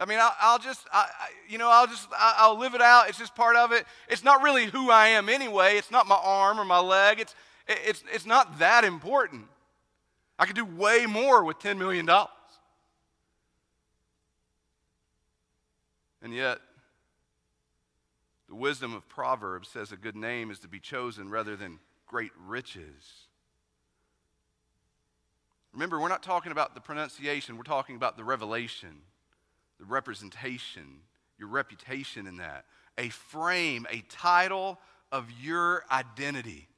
I 0.00 0.04
mean, 0.04 0.18
I'll, 0.20 0.34
I'll 0.40 0.58
just, 0.58 0.86
I, 0.92 1.08
I, 1.20 1.28
you 1.48 1.58
know, 1.58 1.68
I'll 1.68 1.86
just, 1.86 2.08
I, 2.16 2.48
will 2.48 2.58
live 2.58 2.74
it 2.74 2.80
out. 2.80 3.08
It's 3.08 3.18
just 3.18 3.34
part 3.34 3.56
of 3.56 3.72
it. 3.72 3.84
It's 4.08 4.22
not 4.22 4.42
really 4.42 4.66
who 4.66 4.90
I 4.90 5.08
am 5.08 5.28
anyway. 5.28 5.76
It's 5.76 5.90
not 5.90 6.06
my 6.06 6.18
arm 6.22 6.60
or 6.60 6.64
my 6.64 6.78
leg. 6.78 7.18
It's, 7.18 7.34
it's, 7.66 8.04
it's 8.12 8.26
not 8.26 8.60
that 8.60 8.84
important. 8.84 9.46
I 10.38 10.46
could 10.46 10.56
do 10.56 10.64
way 10.64 11.06
more 11.06 11.42
with 11.42 11.58
$10 11.58 11.78
million. 11.78 12.08
And 16.22 16.34
yet, 16.34 16.58
the 18.48 18.54
wisdom 18.54 18.94
of 18.94 19.08
Proverbs 19.08 19.68
says 19.68 19.92
a 19.92 19.96
good 19.96 20.16
name 20.16 20.50
is 20.50 20.58
to 20.60 20.68
be 20.68 20.80
chosen 20.80 21.28
rather 21.28 21.56
than 21.56 21.78
great 22.06 22.32
riches. 22.46 23.28
Remember, 25.72 26.00
we're 26.00 26.08
not 26.08 26.22
talking 26.22 26.50
about 26.50 26.74
the 26.74 26.80
pronunciation, 26.80 27.56
we're 27.56 27.62
talking 27.62 27.96
about 27.96 28.16
the 28.16 28.24
revelation, 28.24 29.02
the 29.78 29.84
representation, 29.84 31.02
your 31.38 31.48
reputation 31.48 32.26
in 32.26 32.38
that. 32.38 32.64
A 32.96 33.10
frame, 33.10 33.86
a 33.90 34.02
title 34.08 34.78
of 35.12 35.30
your 35.40 35.84
identity. 35.90 36.68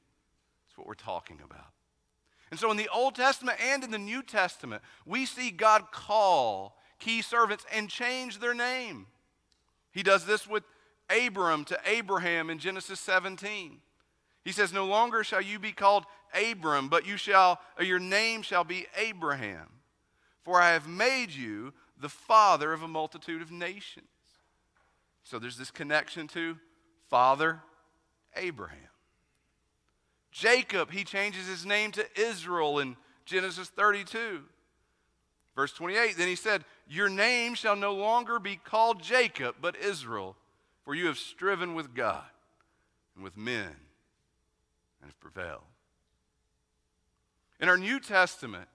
That's 0.67 0.77
what 0.77 0.87
we're 0.87 0.93
talking 0.93 1.39
about. 1.43 1.67
And 2.51 2.59
so 2.59 2.69
in 2.69 2.77
the 2.77 2.89
Old 2.93 3.15
Testament 3.15 3.57
and 3.65 3.83
in 3.83 3.91
the 3.91 3.97
New 3.97 4.21
Testament, 4.21 4.83
we 5.05 5.25
see 5.25 5.49
God 5.49 5.91
call 5.91 6.77
key 6.99 7.21
servants 7.21 7.65
and 7.73 7.89
change 7.89 8.39
their 8.39 8.53
name. 8.53 9.07
He 9.91 10.03
does 10.03 10.25
this 10.25 10.45
with 10.45 10.63
Abram 11.09 11.63
to 11.65 11.79
Abraham 11.85 12.49
in 12.49 12.59
Genesis 12.59 12.99
17. 12.99 13.79
He 14.43 14.51
says, 14.51 14.73
No 14.73 14.85
longer 14.85 15.23
shall 15.23 15.41
you 15.41 15.59
be 15.59 15.71
called 15.71 16.05
Abram, 16.33 16.89
but 16.89 17.07
you 17.07 17.17
shall, 17.17 17.59
your 17.79 17.99
name 17.99 18.41
shall 18.41 18.63
be 18.63 18.85
Abraham. 18.97 19.67
For 20.43 20.59
I 20.59 20.71
have 20.71 20.87
made 20.87 21.31
you 21.31 21.73
the 21.99 22.09
father 22.09 22.73
of 22.73 22.83
a 22.83 22.87
multitude 22.87 23.41
of 23.41 23.51
nations. 23.51 24.07
So 25.23 25.39
there's 25.39 25.57
this 25.57 25.71
connection 25.71 26.27
to 26.29 26.57
Father 27.09 27.61
Abraham. 28.35 28.90
Jacob, 30.31 30.91
he 30.91 31.03
changes 31.03 31.47
his 31.47 31.65
name 31.65 31.91
to 31.91 32.05
Israel 32.19 32.79
in 32.79 32.95
Genesis 33.25 33.69
32. 33.69 34.41
Verse 35.55 35.73
28, 35.73 36.17
then 36.17 36.27
he 36.27 36.35
said, 36.35 36.63
Your 36.87 37.09
name 37.09 37.55
shall 37.55 37.75
no 37.75 37.93
longer 37.93 38.39
be 38.39 38.55
called 38.55 39.01
Jacob, 39.01 39.55
but 39.61 39.75
Israel, 39.75 40.37
for 40.83 40.95
you 40.95 41.07
have 41.07 41.17
striven 41.17 41.75
with 41.75 41.93
God 41.93 42.23
and 43.15 43.23
with 43.23 43.35
men 43.35 43.75
and 45.01 45.09
have 45.09 45.19
prevailed. 45.19 45.61
In 47.59 47.67
our 47.67 47.77
New 47.77 47.99
Testament, 47.99 48.67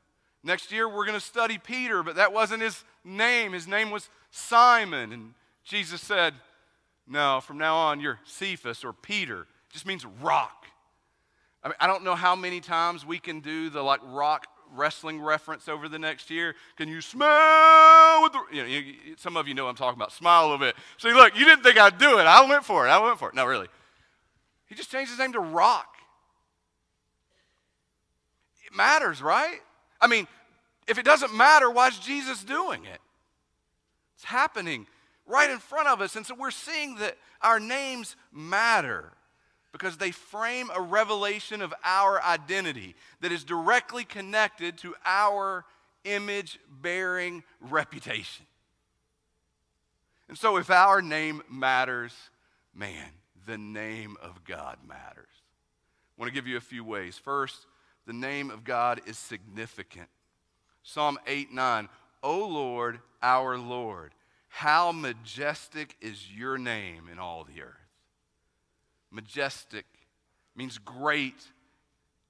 next 0.45 0.71
year 0.71 0.89
we're 0.89 1.07
going 1.07 1.19
to 1.19 1.25
study 1.25 1.59
Peter, 1.59 2.03
but 2.03 2.17
that 2.17 2.33
wasn't 2.33 2.63
his 2.63 2.85
name. 3.05 3.53
His 3.53 3.67
name 3.67 3.91
was 3.91 4.11
Simon. 4.31 5.13
And 5.13 5.35
Jesus 5.65 6.03
said, 6.03 6.35
No, 7.09 7.41
from 7.41 7.57
now 7.57 7.75
on 7.75 8.01
you're 8.01 8.21
Cephas 8.25 8.85
or 8.85 8.93
Peter. 8.93 9.43
It 9.43 9.73
just 9.73 9.87
means 9.87 10.05
rock. 10.23 10.67
I, 11.63 11.69
mean, 11.69 11.77
I 11.81 11.87
don't 11.87 12.05
know 12.05 12.15
how 12.15 12.37
many 12.37 12.61
times 12.61 13.05
we 13.05 13.19
can 13.19 13.41
do 13.41 13.71
the 13.71 13.83
like 13.83 14.01
rock 14.05 14.47
wrestling 14.75 15.21
reference 15.21 15.69
over 15.69 15.89
the 15.89 15.99
next 15.99 16.31
year. 16.31 16.55
Can 16.77 16.89
you 16.89 17.01
smell 17.01 18.23
with 18.23 18.33
the, 18.33 18.43
you 18.53 18.63
know, 18.63 18.69
you, 18.69 18.95
some 19.17 19.37
of 19.37 19.49
you 19.49 19.55
know 19.55 19.65
what 19.65 19.71
I'm 19.71 19.77
talking 19.77 19.99
about. 19.99 20.13
Smile 20.13 20.43
a 20.43 20.47
little 20.47 20.59
bit. 20.59 20.77
See, 20.99 21.13
look, 21.13 21.37
you 21.37 21.45
didn't 21.45 21.63
think 21.63 21.79
I'd 21.79 21.99
do 21.99 22.19
it. 22.19 22.27
I 22.27 22.47
went 22.49 22.65
for 22.65 22.87
it. 22.87 22.91
I 22.91 22.99
went 22.99 23.19
for 23.19 23.29
it. 23.29 23.35
No, 23.35 23.45
really. 23.47 23.69
He 24.67 24.75
just 24.75 24.91
changed 24.91 25.11
his 25.11 25.19
name 25.19 25.33
to 25.33 25.41
Rock. 25.41 25.97
It 28.65 28.77
matters, 28.77 29.23
right? 29.23 29.61
I 30.01 30.07
mean, 30.07 30.27
if 30.87 30.99
it 30.99 31.05
doesn't 31.05 31.35
matter, 31.35 31.71
why 31.71 31.89
is 31.89 31.99
Jesus 31.99 32.43
doing 32.45 32.85
it? 32.85 33.01
It's 34.17 34.25
happening 34.25 34.87
right 35.27 35.51
in 35.51 35.59
front 35.59 35.89
of 35.89 36.01
us. 36.01 36.17
And 36.17 36.25
so 36.25 36.35
we're 36.35 36.51
seeing 36.51 36.97
that 36.97 37.17
our 37.43 37.61
names 37.61 38.17
matter 38.33 39.13
because 39.77 39.99
they 39.99 40.11
frame 40.11 40.71
a 40.75 40.81
revelation 40.81 41.61
of 41.61 41.75
our 41.85 42.23
identity 42.23 42.95
that 43.21 43.33
is 43.33 43.45
directly 43.45 44.05
connected 44.05 44.79
to 44.79 44.95
our 45.05 45.65
image 46.05 46.59
bearing 46.81 47.43
reputation. 47.61 48.47
And 50.29 50.39
so, 50.39 50.57
if 50.57 50.71
our 50.71 51.03
name 51.03 51.43
matters, 51.51 52.15
man, 52.75 53.11
the 53.47 53.59
name 53.59 54.17
of 54.23 54.45
God 54.45 54.79
matters. 54.87 55.29
I 56.17 56.21
want 56.21 56.31
to 56.31 56.35
give 56.35 56.47
you 56.47 56.57
a 56.57 56.61
few 56.61 56.83
ways. 56.83 57.19
First, 57.19 57.67
the 58.07 58.13
name 58.13 58.51
of 58.51 58.65
God 58.65 59.01
is 59.07 59.19
significant. 59.19 60.09
Psalm 60.83 61.19
8 61.27 61.53
9, 61.53 61.89
O 62.23 62.47
Lord, 62.47 63.01
our 63.23 63.59
Lord, 63.59 64.15
how 64.49 64.91
majestic 64.91 65.97
is 66.01 66.33
your 66.33 66.57
name 66.57 67.09
in 67.13 67.19
all 67.19 67.45
the 67.45 67.63
earth. 67.63 67.86
Majestic 69.11 69.87
means 70.55 70.79
great, 70.79 71.45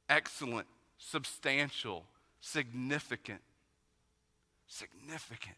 excellent, 0.09 0.66
substantial, 0.99 2.04
significant. 2.40 3.40
Significant. 4.66 5.56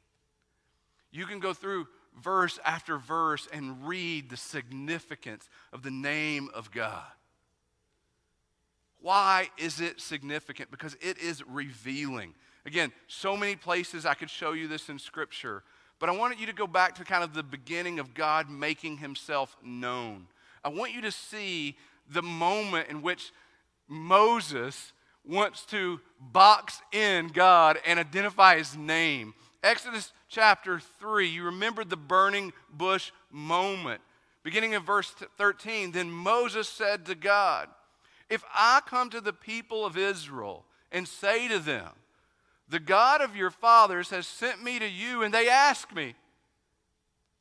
You 1.11 1.27
can 1.27 1.41
go 1.41 1.55
through 1.55 1.89
verse 2.23 2.59
after 2.65 2.99
verse 2.99 3.49
and 3.53 3.87
read 3.87 4.31
the 4.31 4.37
significance 4.37 5.49
of 5.73 5.83
the 5.83 5.91
name 5.91 6.51
of 6.55 6.71
God. 6.71 7.05
Why 9.01 9.49
is 9.57 9.81
it 9.81 10.01
significant? 10.01 10.71
Because 10.71 10.97
it 11.01 11.19
is 11.19 11.47
revealing. 11.47 12.35
Again, 12.67 12.93
so 13.07 13.37
many 13.37 13.57
places 13.57 14.05
I 14.05 14.15
could 14.15 14.31
show 14.31 14.53
you 14.53 14.69
this 14.69 14.89
in 14.89 14.99
Scripture, 14.99 15.63
but 15.99 16.09
I 16.09 16.13
wanted 16.13 16.41
you 16.41 16.47
to 16.47 16.53
go 16.53 16.67
back 16.67 16.97
to 16.97 17.05
kind 17.05 17.25
of 17.25 17.33
the 17.33 17.43
beginning 17.43 17.99
of 17.99 18.13
God 18.13 18.51
making 18.51 18.99
himself 18.99 19.57
known. 19.63 20.27
I 20.69 20.71
want 20.71 20.93
you 20.93 21.01
to 21.01 21.11
see 21.11 21.79
the 22.11 22.21
moment 22.21 22.91
in 22.91 23.01
which 23.01 23.33
Moses 23.89 24.93
wants 25.25 25.65
to 25.67 25.99
box 26.21 26.83
in 26.93 27.29
God 27.29 27.79
and 27.87 27.99
identify 27.99 28.59
his 28.59 28.77
name. 28.77 29.33
Exodus 29.63 30.13
chapter 30.29 30.79
3, 30.79 31.27
you 31.27 31.45
remember 31.45 31.85
the 31.85 31.97
burning 31.97 32.53
bush 32.71 33.13
moment. 33.33 34.03
Beginning 34.43 34.75
in 34.75 34.83
verse 34.83 35.11
13, 35.39 35.93
then 35.93 36.11
Moses 36.11 36.69
said 36.69 37.07
to 37.07 37.15
God, 37.15 37.71
If 38.29 38.45
I 38.55 38.83
come 38.87 39.09
to 39.09 39.23
the 39.23 39.33
people 39.33 39.87
of 39.87 39.97
Israel 39.97 40.67
and 40.93 41.09
say 41.09 41.49
to 41.49 41.61
them, 41.61 41.93
The 42.69 42.79
God 42.79 43.23
of 43.23 43.35
your 43.35 43.51
fathers 43.51 44.11
has 44.11 44.27
sent 44.27 44.63
me 44.63 44.79
to 44.79 44.87
you, 44.87 45.23
and 45.23 45.33
they 45.33 45.49
ask 45.49 45.95
me, 45.95 46.15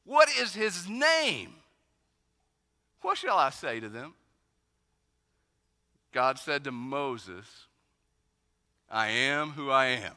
What 0.05 0.29
is 0.29 0.55
his 0.55 0.87
name? 0.87 1.57
What 3.01 3.17
shall 3.17 3.38
I 3.38 3.49
say 3.49 3.79
to 3.79 3.89
them? 3.89 4.13
God 6.12 6.39
said 6.39 6.63
to 6.63 6.71
Moses, 6.71 7.45
I 8.89 9.10
am 9.10 9.51
who 9.51 9.69
I 9.69 9.88
am. 9.88 10.13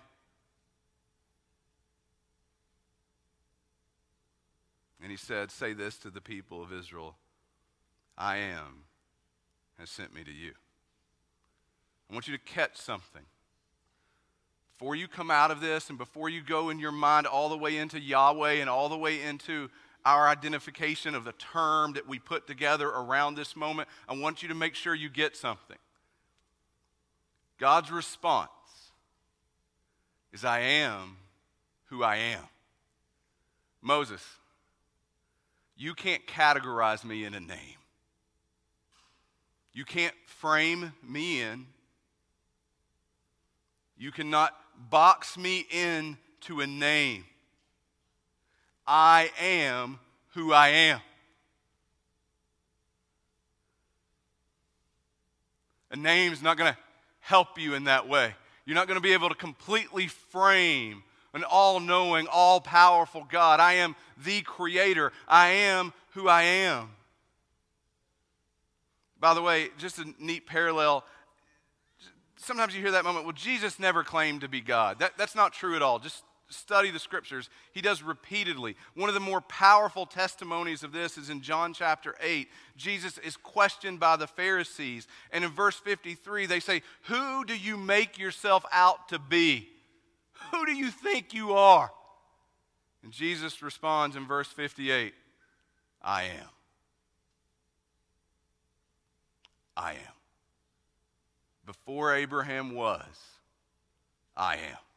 And 5.03 5.11
he 5.11 5.17
said, 5.17 5.51
Say 5.51 5.73
this 5.73 5.99
to 5.99 6.11
the 6.11 6.21
people 6.21 6.63
of 6.63 6.73
Israel 6.73 7.17
I 8.17 8.37
am 8.37 8.85
has 9.79 9.91
sent 9.91 10.15
me 10.15 10.23
to 10.25 10.33
you. 10.33 10.53
I 12.11 12.13
want 12.13 12.29
you 12.29 12.37
to 12.37 12.45
catch 12.45 12.77
something. 12.77 13.23
Before 14.73 14.95
you 14.95 15.09
come 15.09 15.31
out 15.31 15.51
of 15.51 15.61
this 15.61 15.91
and 15.91 15.99
before 15.99 16.29
you 16.29 16.43
go 16.43 16.71
in 16.71 16.79
your 16.79 16.93
mind 16.93 17.27
all 17.27 17.49
the 17.49 17.57
way 17.57 17.77
into 17.77 18.01
Yahweh 18.01 18.55
and 18.55 18.71
all 18.71 18.89
the 18.89 18.97
way 18.97 19.23
into 19.23 19.69
our 20.05 20.29
identification 20.29 21.15
of 21.15 21.25
the 21.25 21.33
term 21.33 21.93
that 21.95 22.09
we 22.09 22.19
put 22.19 22.47
together 22.47 22.89
around 22.89 23.35
this 23.35 23.55
moment, 23.55 23.89
I 24.09 24.15
want 24.15 24.43
you 24.43 24.49
to 24.49 24.55
make 24.55 24.75
sure 24.75 24.95
you 24.95 25.09
get 25.09 25.37
something. 25.37 25.77
God's 27.59 27.91
response 27.91 28.51
is 30.33 30.45
I 30.45 30.61
am 30.61 31.17
who 31.87 32.03
I 32.03 32.17
am. 32.17 32.45
Moses, 33.83 34.23
you 35.77 35.95
can't 35.95 36.27
categorize 36.27 37.05
me 37.05 37.25
in 37.25 37.35
a 37.35 37.41
name. 37.41 37.79
You 39.73 39.85
can't 39.85 40.15
frame 40.27 40.93
me 41.03 41.41
in. 41.43 41.67
You 43.97 44.11
cannot 44.11 44.55
box 44.91 45.37
me 45.37 45.67
in 45.71 46.17
to 46.43 46.61
a 46.61 46.67
name. 46.67 47.25
I 48.87 49.31
am 49.41 49.99
who 50.35 50.53
I 50.53 50.69
am. 50.69 51.01
A 55.91 55.97
name's 55.97 56.43
not 56.43 56.57
going 56.57 56.73
to 56.73 56.79
help 57.21 57.59
you 57.61 57.75
in 57.75 57.85
that 57.85 58.09
way. 58.09 58.35
You're 58.65 58.77
not 58.77 58.87
going 58.87 58.97
to 58.97 59.03
be 59.03 59.13
able 59.13 59.29
to 59.29 59.35
completely 59.35 60.07
frame 60.07 61.03
an 61.33 61.45
all 61.45 61.81
knowing, 61.81 62.27
all 62.31 62.61
powerful 62.61 63.27
God. 63.29 63.61
I 63.61 63.75
am 63.75 63.95
the 64.25 64.43
creator. 64.43 65.13
I 65.29 65.49
am 65.49 65.93
who 66.11 66.29
I 66.29 66.43
am. 66.43 66.91
By 69.19 69.35
the 69.35 69.43
way, 69.43 69.69
just 69.79 69.99
a 69.99 70.07
neat 70.19 70.47
parallel. 70.47 71.05
Sometimes 72.37 72.75
you 72.75 72.81
hear 72.81 72.93
that 72.93 73.05
moment, 73.05 73.27
well, 73.27 73.35
Jesus 73.35 73.79
never 73.79 74.03
claimed 74.03 74.41
to 74.41 74.49
be 74.49 74.61
God. 74.61 74.99
That, 75.01 75.19
that's 75.19 75.35
not 75.35 75.53
true 75.53 75.77
at 75.77 75.83
all. 75.83 75.99
Just 75.99 76.25
study 76.51 76.91
the 76.91 76.99
scriptures, 76.99 77.49
he 77.73 77.81
does 77.81 78.03
repeatedly. 78.03 78.77
One 78.95 79.09
of 79.09 79.15
the 79.15 79.21
more 79.21 79.41
powerful 79.41 80.07
testimonies 80.07 80.83
of 80.83 80.93
this 80.93 81.17
is 81.17 81.31
in 81.31 81.41
John 81.41 81.73
chapter 81.73 82.15
8. 82.21 82.49
Jesus 82.77 83.19
is 83.19 83.37
questioned 83.37 84.01
by 84.01 84.17
the 84.17 84.27
Pharisees. 84.27 85.07
And 85.33 85.45
in 85.45 85.51
verse 85.51 85.77
53, 85.77 86.47
they 86.47 86.61
say, 86.61 86.83
Who 87.03 87.45
do 87.45 87.57
you 87.57 87.77
make 87.77 88.19
yourself 88.19 88.65
out 88.73 89.09
to 89.09 89.19
be? 89.19 89.69
Who 90.53 90.67
do 90.67 90.73
you 90.73 90.91
think 90.91 91.33
you 91.33 91.53
are? 91.53 91.91
And 93.03 93.13
Jesus 93.13 93.63
responds 93.63 94.17
in 94.17 94.27
verse 94.27 94.49
58 94.49 95.15
I 96.03 96.23
am. 96.25 96.49
I 99.77 99.93
am. 99.93 100.15
Before 101.65 102.15
Abraham 102.15 102.75
was, 102.75 103.07
I 104.37 104.57
am. 104.57 104.90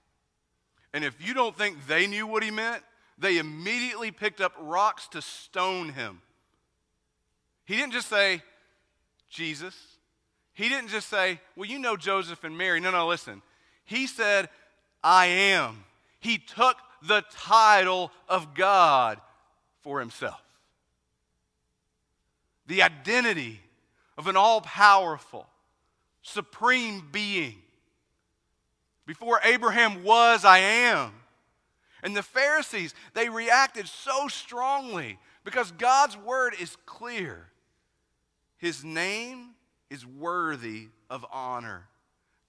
And 0.93 1.03
if 1.03 1.25
you 1.25 1.33
don't 1.33 1.57
think 1.57 1.87
they 1.87 2.07
knew 2.07 2.27
what 2.27 2.43
he 2.43 2.51
meant, 2.51 2.83
they 3.17 3.37
immediately 3.37 4.11
picked 4.11 4.41
up 4.41 4.53
rocks 4.59 5.07
to 5.09 5.21
stone 5.21 5.89
him. 5.89 6.21
He 7.65 7.75
didn't 7.75 7.93
just 7.93 8.09
say, 8.09 8.41
Jesus. 9.29 9.75
He 10.53 10.69
didn't 10.69 10.89
just 10.89 11.09
say, 11.09 11.39
well, 11.55 11.67
you 11.67 11.79
know 11.79 11.97
Joseph 11.97 12.43
and 12.43 12.57
Mary. 12.57 12.79
No, 12.79 12.91
no, 12.91 13.07
listen. 13.07 13.41
He 13.85 14.05
said, 14.05 14.49
I 15.03 15.25
am. 15.25 15.83
He 16.19 16.37
took 16.37 16.77
the 17.01 17.23
title 17.31 18.11
of 18.29 18.53
God 18.53 19.19
for 19.81 19.99
himself. 19.99 20.41
the 22.67 22.81
identity 22.81 23.59
of 24.17 24.27
an 24.27 24.37
all 24.37 24.61
powerful, 24.61 25.47
supreme 26.21 27.07
being. 27.11 27.55
Before 29.05 29.39
Abraham 29.43 30.03
was, 30.03 30.45
I 30.45 30.59
am. 30.59 31.11
And 32.01 32.15
the 32.15 32.23
Pharisees, 32.23 32.93
they 33.13 33.29
reacted 33.29 33.87
so 33.87 34.27
strongly 34.27 35.17
because 35.43 35.71
God's 35.71 36.17
word 36.17 36.53
is 36.59 36.75
clear. 36.85 37.47
His 38.57 38.83
name 38.83 39.55
is 39.89 40.05
worthy 40.05 40.87
of 41.09 41.25
honor. 41.31 41.87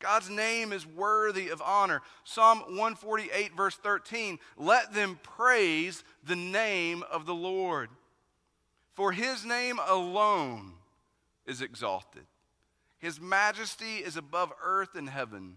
God's 0.01 0.29
name 0.29 0.73
is 0.73 0.87
worthy 0.87 1.49
of 1.49 1.63
honor. 1.63 2.03
Psalm 2.25 2.59
148, 2.59 3.57
verse 3.57 3.77
13 3.77 4.39
let 4.57 4.93
them 4.93 5.19
praise 5.23 6.05
the 6.25 6.37
name 6.37 7.03
of 7.11 7.27
the 7.27 7.35
Lord, 7.35 7.89
for 8.93 9.13
his 9.13 9.45
name 9.45 9.79
alone 9.89 10.73
is 11.47 11.63
exalted. 11.63 12.27
His 12.99 13.21
majesty 13.21 13.97
is 13.97 14.17
above 14.17 14.53
earth 14.63 14.95
and 14.95 15.09
heaven. 15.09 15.57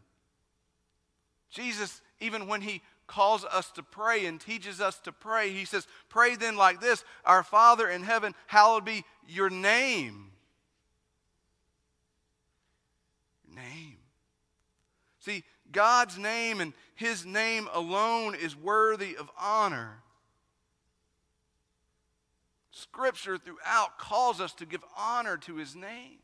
Jesus, 1.49 2.01
even 2.19 2.47
when 2.47 2.61
he 2.61 2.81
calls 3.07 3.45
us 3.45 3.71
to 3.71 3.83
pray 3.83 4.25
and 4.25 4.39
teaches 4.39 4.81
us 4.81 4.99
to 4.99 5.11
pray, 5.11 5.51
he 5.51 5.65
says, 5.65 5.87
Pray 6.09 6.35
then 6.35 6.57
like 6.57 6.81
this 6.81 7.03
Our 7.25 7.43
Father 7.43 7.87
in 7.87 8.03
heaven, 8.03 8.35
hallowed 8.47 8.85
be 8.85 9.03
your 9.27 9.49
name. 9.49 10.31
Name. 13.55 13.97
See, 15.19 15.43
God's 15.71 16.17
name 16.17 16.61
and 16.61 16.73
his 16.95 17.25
name 17.25 17.67
alone 17.73 18.35
is 18.35 18.55
worthy 18.55 19.15
of 19.15 19.29
honor. 19.39 20.03
Scripture 22.71 23.37
throughout 23.37 23.97
calls 23.97 24.39
us 24.39 24.53
to 24.53 24.65
give 24.65 24.83
honor 24.95 25.37
to 25.37 25.55
his 25.55 25.75
name. 25.75 26.19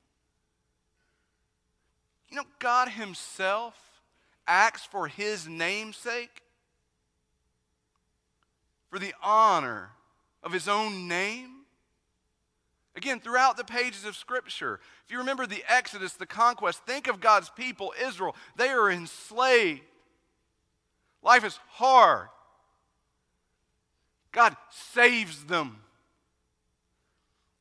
You 2.29 2.37
know, 2.37 2.43
God 2.59 2.89
himself 2.89 3.75
acts 4.47 4.85
for 4.85 5.07
his 5.07 5.47
namesake, 5.47 6.41
for 8.89 8.99
the 8.99 9.13
honor 9.21 9.91
of 10.43 10.51
his 10.51 10.67
own 10.67 11.07
name. 11.07 11.49
Again, 12.95 13.19
throughout 13.19 13.57
the 13.57 13.63
pages 13.63 14.05
of 14.05 14.15
Scripture, 14.15 14.79
if 15.05 15.11
you 15.11 15.17
remember 15.17 15.47
the 15.47 15.63
Exodus, 15.67 16.13
the 16.13 16.27
conquest, 16.27 16.85
think 16.85 17.07
of 17.07 17.19
God's 17.19 17.49
people, 17.49 17.93
Israel. 17.99 18.35
They 18.55 18.69
are 18.69 18.91
enslaved. 18.91 19.81
Life 21.23 21.43
is 21.43 21.59
hard. 21.69 22.27
God 24.31 24.55
saves 24.69 25.45
them. 25.45 25.77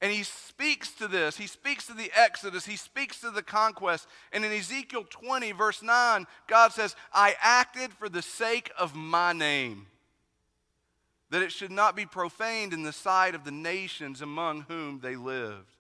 And 0.03 0.11
he 0.11 0.25
speaks 0.25 0.91
to 0.95 1.07
this. 1.07 1.37
He 1.37 1.47
speaks 1.47 1.87
to 1.87 1.95
the 1.95 2.11
Exodus. 2.17 2.67
He 2.67 2.75
speaks 2.75 3.21
to 3.21 3.31
the 3.31 3.43
conquest. 3.43 4.09
And 4.33 4.45
in 4.45 4.51
Ezekiel 4.51 5.07
20, 5.09 5.53
verse 5.53 5.81
9, 5.81 6.27
God 6.49 6.73
says, 6.73 6.97
I 7.13 7.37
acted 7.41 7.93
for 7.93 8.09
the 8.09 8.21
sake 8.21 8.73
of 8.77 8.97
my 8.97 9.33
name, 9.33 9.87
that 11.31 11.41
it 11.41 11.53
should 11.53 11.71
not 11.71 11.95
be 11.95 12.05
profaned 12.05 12.73
in 12.73 12.83
the 12.83 12.93
sight 12.93 13.37
of 13.37 13.45
the 13.45 13.53
nations 13.53 14.21
among 14.21 14.63
whom 14.63 14.99
they 14.99 15.15
lived, 15.15 15.71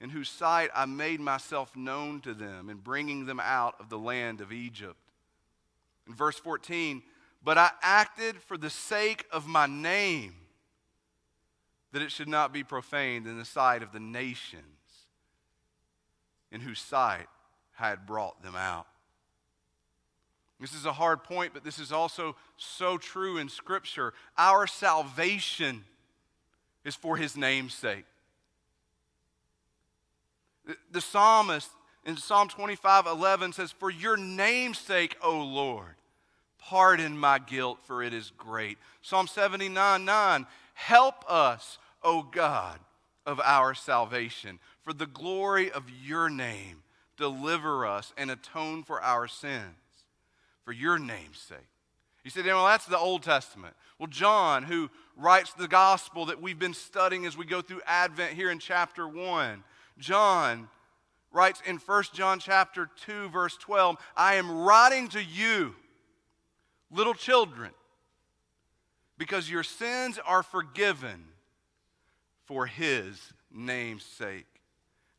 in 0.00 0.10
whose 0.10 0.28
sight 0.28 0.70
I 0.74 0.86
made 0.86 1.20
myself 1.20 1.76
known 1.76 2.20
to 2.22 2.34
them 2.34 2.68
in 2.68 2.78
bringing 2.78 3.26
them 3.26 3.38
out 3.38 3.76
of 3.78 3.90
the 3.90 3.98
land 3.98 4.40
of 4.40 4.52
Egypt. 4.52 4.98
In 6.08 6.14
verse 6.16 6.36
14, 6.40 7.00
but 7.44 7.58
I 7.58 7.70
acted 7.80 8.42
for 8.42 8.58
the 8.58 8.70
sake 8.70 9.24
of 9.30 9.46
my 9.46 9.68
name 9.68 10.34
that 11.92 12.02
it 12.02 12.12
should 12.12 12.28
not 12.28 12.52
be 12.52 12.62
profaned 12.62 13.26
in 13.26 13.38
the 13.38 13.44
sight 13.44 13.82
of 13.82 13.92
the 13.92 14.00
nations 14.00 14.64
in 16.52 16.60
whose 16.60 16.80
sight 16.80 17.26
I 17.78 17.88
had 17.88 18.06
brought 18.06 18.42
them 18.42 18.56
out. 18.56 18.86
This 20.60 20.74
is 20.74 20.84
a 20.84 20.92
hard 20.92 21.24
point, 21.24 21.54
but 21.54 21.64
this 21.64 21.78
is 21.78 21.90
also 21.90 22.36
so 22.58 22.98
true 22.98 23.38
in 23.38 23.48
Scripture. 23.48 24.12
Our 24.36 24.66
salvation 24.66 25.84
is 26.84 26.94
for 26.94 27.16
His 27.16 27.36
name's 27.36 27.72
sake. 27.72 28.04
The, 30.90 31.00
psalmist 31.00 31.70
in 32.04 32.16
Psalm 32.18 32.48
25 32.48 33.06
11 33.06 33.54
says, 33.54 33.72
For 33.72 33.90
your 33.90 34.18
name's 34.18 34.78
sake, 34.78 35.16
O 35.22 35.40
Lord, 35.40 35.96
pardon 36.58 37.16
my 37.16 37.38
guilt, 37.38 37.78
for 37.84 38.02
it 38.02 38.12
is 38.12 38.30
great. 38.36 38.76
Psalm 39.00 39.26
79 39.26 40.04
9, 40.04 40.46
Help 40.80 41.30
us, 41.30 41.76
O 42.02 42.22
God 42.22 42.80
of 43.26 43.38
our 43.38 43.74
salvation. 43.74 44.58
For 44.82 44.94
the 44.94 45.06
glory 45.06 45.70
of 45.70 45.84
your 46.02 46.30
name, 46.30 46.82
deliver 47.18 47.86
us 47.86 48.14
and 48.16 48.30
atone 48.30 48.82
for 48.82 49.00
our 49.02 49.28
sins. 49.28 49.76
For 50.64 50.72
your 50.72 50.98
name's 50.98 51.38
sake. 51.38 51.58
You 52.24 52.30
say, 52.30 52.42
well, 52.44 52.64
that's 52.64 52.86
the 52.86 52.98
Old 52.98 53.22
Testament. 53.22 53.74
Well, 53.98 54.06
John, 54.06 54.62
who 54.62 54.90
writes 55.18 55.52
the 55.52 55.68
gospel 55.68 56.24
that 56.26 56.40
we've 56.40 56.58
been 56.58 56.72
studying 56.72 57.26
as 57.26 57.36
we 57.36 57.44
go 57.44 57.60
through 57.60 57.82
Advent 57.86 58.32
here 58.32 58.50
in 58.50 58.58
chapter 58.58 59.06
1, 59.06 59.62
John 59.98 60.66
writes 61.30 61.60
in 61.66 61.76
1 61.76 62.04
John 62.14 62.38
chapter 62.38 62.88
2, 63.04 63.28
verse 63.28 63.58
12, 63.58 63.96
I 64.16 64.36
am 64.36 64.50
writing 64.50 65.08
to 65.08 65.22
you, 65.22 65.74
little 66.90 67.14
children, 67.14 67.70
because 69.20 69.50
your 69.50 69.62
sins 69.62 70.18
are 70.24 70.42
forgiven 70.42 71.26
for 72.46 72.64
his 72.64 73.34
name's 73.52 74.02
sake. 74.02 74.46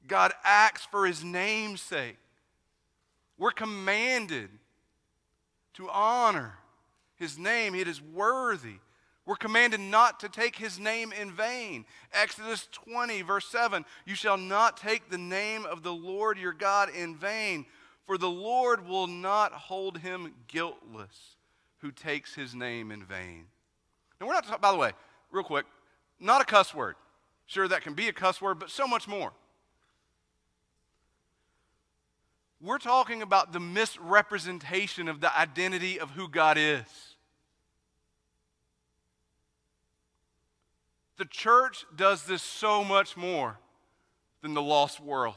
God 0.07 0.33
acts 0.43 0.87
for 0.89 1.05
his 1.05 1.23
name's 1.23 1.81
sake. 1.81 2.17
We're 3.37 3.51
commanded 3.51 4.49
to 5.75 5.87
honor 5.87 6.55
his 7.15 7.37
name, 7.37 7.75
it 7.75 7.87
is 7.87 8.01
worthy. 8.01 8.77
We're 9.27 9.35
commanded 9.35 9.79
not 9.79 10.19
to 10.21 10.29
take 10.29 10.55
his 10.55 10.79
name 10.79 11.13
in 11.13 11.31
vain. 11.31 11.85
Exodus 12.11 12.67
20, 12.71 13.21
verse 13.21 13.45
7 13.45 13.85
You 14.07 14.15
shall 14.15 14.37
not 14.37 14.77
take 14.77 15.11
the 15.11 15.19
name 15.19 15.63
of 15.63 15.83
the 15.83 15.93
Lord 15.93 16.39
your 16.39 16.53
God 16.53 16.89
in 16.89 17.15
vain, 17.15 17.67
for 18.07 18.17
the 18.17 18.31
Lord 18.31 18.87
will 18.87 19.05
not 19.05 19.51
hold 19.51 19.99
him 19.99 20.33
guiltless 20.47 21.35
who 21.81 21.91
takes 21.91 22.33
his 22.33 22.55
name 22.55 22.89
in 22.89 23.03
vain. 23.03 23.45
And 24.21 24.27
we're 24.27 24.35
not 24.35 24.45
talking, 24.45 24.61
by 24.61 24.71
the 24.71 24.77
way, 24.77 24.91
real 25.31 25.43
quick, 25.43 25.65
not 26.19 26.41
a 26.41 26.45
cuss 26.45 26.75
word. 26.75 26.93
Sure, 27.47 27.67
that 27.67 27.81
can 27.81 27.95
be 27.95 28.07
a 28.07 28.13
cuss 28.13 28.39
word, 28.39 28.59
but 28.59 28.69
so 28.69 28.85
much 28.85 29.07
more. 29.07 29.33
We're 32.61 32.77
talking 32.77 33.23
about 33.23 33.51
the 33.51 33.59
misrepresentation 33.59 35.07
of 35.07 35.21
the 35.21 35.35
identity 35.35 35.99
of 35.99 36.11
who 36.11 36.27
God 36.27 36.59
is. 36.59 36.85
The 41.17 41.25
church 41.25 41.83
does 41.95 42.23
this 42.25 42.43
so 42.43 42.83
much 42.83 43.17
more 43.17 43.57
than 44.43 44.53
the 44.53 44.61
lost 44.61 44.99
world. 44.99 45.33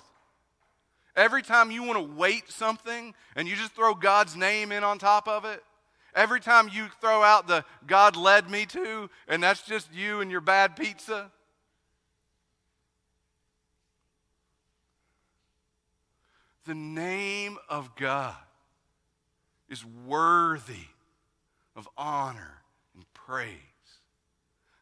Every 1.17 1.41
time 1.41 1.71
you 1.71 1.85
want 1.85 1.99
to 1.99 2.15
weight 2.15 2.51
something 2.51 3.15
and 3.35 3.49
you 3.49 3.57
just 3.57 3.73
throw 3.73 3.95
God's 3.95 4.37
name 4.37 4.73
in 4.73 4.85
on 4.85 4.99
top 4.99 5.27
of 5.27 5.47
it, 5.47 5.65
Every 6.15 6.41
time 6.41 6.69
you 6.73 6.87
throw 7.01 7.23
out 7.23 7.49
the 7.49 7.65
God 7.87 8.17
led 8.17 8.49
me 8.49 8.67
to, 8.67 9.11
and 9.27 9.43
that's 9.43 9.63
just 9.63 9.93
you 9.93 10.21
and 10.21 10.31
your 10.31 10.41
bad 10.41 10.77
pizza. 10.77 11.31
The 16.67 16.75
name 16.75 17.59
of 17.69 17.95
God 17.97 18.35
is 19.69 19.85
worthy 20.07 20.87
of 21.77 21.89
honor 21.99 22.63
and 22.95 23.05
praise. 23.13 23.59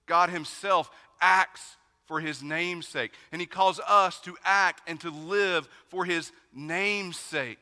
God 0.06 0.28
Himself 0.28 0.90
acts 1.20 1.76
for 2.04 2.20
His 2.20 2.42
name's 2.42 2.86
sake, 2.86 3.12
and 3.32 3.40
He 3.40 3.46
calls 3.46 3.80
us 3.80 4.20
to 4.20 4.36
act 4.44 4.82
and 4.86 5.00
to 5.00 5.10
live 5.10 5.68
for 5.88 6.04
His 6.04 6.30
name's 6.54 7.18
sake. 7.18 7.58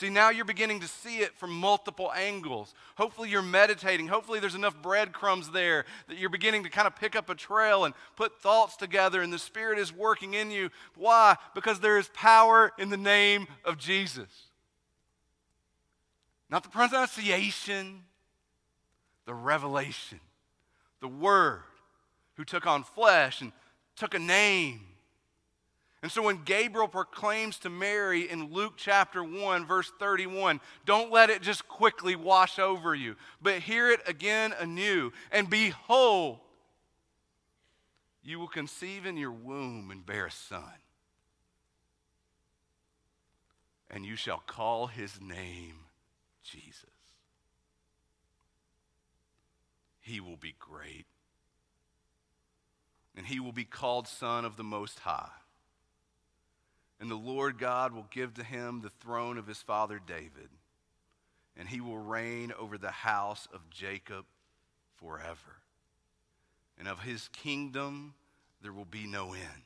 See, 0.00 0.08
now 0.08 0.30
you're 0.30 0.46
beginning 0.46 0.80
to 0.80 0.88
see 0.88 1.18
it 1.18 1.36
from 1.36 1.50
multiple 1.50 2.10
angles. 2.16 2.72
Hopefully, 2.96 3.28
you're 3.28 3.42
meditating. 3.42 4.08
Hopefully, 4.08 4.40
there's 4.40 4.54
enough 4.54 4.80
breadcrumbs 4.80 5.50
there 5.50 5.84
that 6.08 6.16
you're 6.16 6.30
beginning 6.30 6.62
to 6.62 6.70
kind 6.70 6.86
of 6.86 6.96
pick 6.96 7.14
up 7.14 7.28
a 7.28 7.34
trail 7.34 7.84
and 7.84 7.92
put 8.16 8.40
thoughts 8.40 8.76
together, 8.76 9.20
and 9.20 9.30
the 9.30 9.38
Spirit 9.38 9.78
is 9.78 9.92
working 9.92 10.32
in 10.32 10.50
you. 10.50 10.70
Why? 10.96 11.36
Because 11.54 11.80
there 11.80 11.98
is 11.98 12.08
power 12.14 12.72
in 12.78 12.88
the 12.88 12.96
name 12.96 13.46
of 13.62 13.76
Jesus. 13.76 14.30
Not 16.48 16.62
the 16.62 16.70
pronunciation, 16.70 18.04
the 19.26 19.34
revelation, 19.34 20.20
the 21.00 21.08
Word 21.08 21.60
who 22.38 22.44
took 22.46 22.66
on 22.66 22.84
flesh 22.84 23.42
and 23.42 23.52
took 23.96 24.14
a 24.14 24.18
name 24.18 24.80
and 26.02 26.10
so 26.10 26.22
when 26.22 26.44
Gabriel 26.44 26.88
proclaims 26.88 27.58
to 27.58 27.70
Mary 27.70 28.30
in 28.30 28.52
Luke 28.52 28.74
chapter 28.76 29.22
1, 29.22 29.66
verse 29.66 29.92
31, 29.98 30.60
don't 30.86 31.12
let 31.12 31.28
it 31.28 31.42
just 31.42 31.68
quickly 31.68 32.16
wash 32.16 32.58
over 32.58 32.94
you, 32.94 33.16
but 33.42 33.58
hear 33.58 33.90
it 33.90 34.00
again 34.06 34.54
anew. 34.58 35.12
And 35.30 35.50
behold, 35.50 36.38
You 38.22 38.38
will 38.38 38.48
conceive 38.48 39.06
in 39.06 39.16
your 39.16 39.32
womb 39.32 39.90
and 39.90 40.04
bear 40.04 40.26
a 40.26 40.30
son. 40.30 40.62
And 43.90 44.04
you 44.04 44.14
shall 44.14 44.42
call 44.46 44.86
his 44.86 45.20
name 45.20 45.86
Jesus. 46.44 46.84
He 50.00 50.20
will 50.20 50.36
be 50.36 50.54
great. 50.58 51.06
And 53.16 53.26
he 53.26 53.40
will 53.40 53.52
be 53.52 53.64
called 53.64 54.06
Son 54.06 54.44
of 54.44 54.56
the 54.56 54.64
Most 54.64 55.00
High. 55.00 55.30
And 57.00 57.10
the 57.10 57.16
Lord 57.16 57.58
God 57.58 57.92
will 57.92 58.06
give 58.10 58.34
to 58.34 58.44
him 58.44 58.82
the 58.82 58.90
throne 58.90 59.38
of 59.38 59.46
his 59.46 59.62
father 59.62 60.00
David, 60.06 60.50
and 61.56 61.66
he 61.66 61.80
will 61.80 61.98
reign 61.98 62.52
over 62.58 62.76
the 62.76 62.90
house 62.90 63.48
of 63.54 63.70
Jacob 63.70 64.26
forever. 64.96 65.62
And 66.78 66.86
of 66.86 67.00
his 67.00 67.28
kingdom 67.28 68.14
there 68.62 68.72
will 68.72 68.84
be 68.84 69.06
no 69.06 69.32
end. 69.32 69.64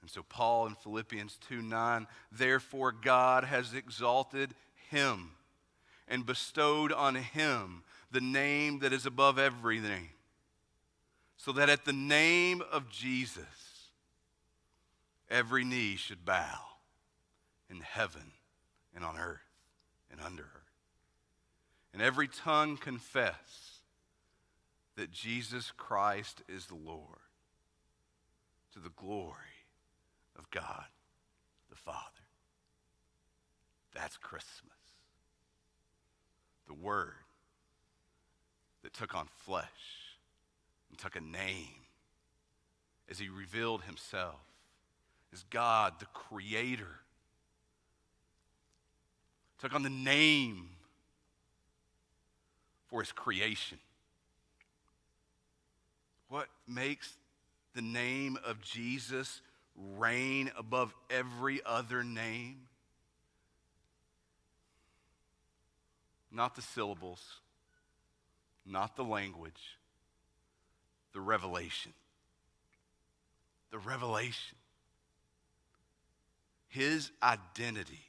And 0.00 0.10
so, 0.10 0.22
Paul 0.22 0.66
in 0.66 0.74
Philippians 0.74 1.38
2 1.48 1.62
9, 1.62 2.06
therefore 2.32 2.92
God 2.92 3.44
has 3.44 3.72
exalted 3.72 4.54
him 4.90 5.30
and 6.08 6.26
bestowed 6.26 6.92
on 6.92 7.14
him 7.14 7.82
the 8.10 8.20
name 8.20 8.80
that 8.80 8.92
is 8.92 9.06
above 9.06 9.38
every 9.38 9.78
name, 9.78 10.10
so 11.36 11.52
that 11.52 11.70
at 11.70 11.84
the 11.84 11.92
name 11.92 12.62
of 12.72 12.90
Jesus, 12.90 13.71
every 15.32 15.64
knee 15.64 15.96
should 15.96 16.24
bow 16.24 16.60
in 17.70 17.80
heaven 17.80 18.32
and 18.94 19.04
on 19.04 19.18
earth 19.18 19.40
and 20.10 20.20
under 20.20 20.42
earth. 20.42 20.48
And 21.92 22.02
every 22.02 22.28
tongue 22.28 22.76
confess 22.76 23.80
that 24.96 25.10
Jesus 25.10 25.72
Christ 25.76 26.42
is 26.48 26.66
the 26.66 26.74
Lord 26.74 27.18
to 28.74 28.78
the 28.78 28.90
glory 28.90 29.34
of 30.38 30.50
God 30.50 30.84
the 31.70 31.76
Father. 31.76 31.98
That's 33.94 34.16
Christmas. 34.18 34.72
The 36.66 36.74
Word 36.74 37.14
that 38.82 38.92
took 38.92 39.14
on 39.14 39.26
flesh 39.44 39.66
and 40.90 40.98
took 40.98 41.16
a 41.16 41.20
name 41.20 41.86
as 43.10 43.18
He 43.18 43.28
revealed 43.28 43.82
Himself 43.82 44.40
as 45.32 45.44
God, 45.50 45.94
the 45.98 46.06
Creator. 46.06 46.88
Took 49.58 49.74
on 49.74 49.82
the 49.82 49.90
name 49.90 50.68
for 52.88 53.00
His 53.00 53.12
creation. 53.12 53.78
What 56.28 56.48
makes 56.66 57.12
the 57.74 57.82
name 57.82 58.38
of 58.44 58.60
Jesus 58.60 59.40
reign 59.96 60.50
above 60.56 60.94
every 61.10 61.60
other 61.64 62.02
name? 62.02 62.62
Not 66.30 66.56
the 66.56 66.62
syllables, 66.62 67.22
not 68.66 68.96
the 68.96 69.04
language, 69.04 69.78
the 71.12 71.20
revelation. 71.20 71.92
The 73.70 73.78
revelation. 73.78 74.56
His 76.72 77.10
identity, 77.22 78.00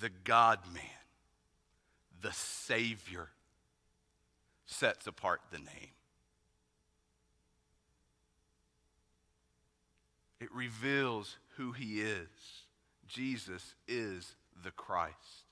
the 0.00 0.08
God 0.24 0.58
man, 0.72 0.82
the 2.22 2.32
Savior, 2.32 3.28
sets 4.64 5.06
apart 5.06 5.42
the 5.50 5.58
name. 5.58 5.92
It 10.40 10.48
reveals 10.50 11.36
who 11.58 11.72
he 11.72 12.00
is. 12.00 12.26
Jesus 13.06 13.74
is 13.86 14.34
the 14.64 14.70
Christ. 14.70 15.44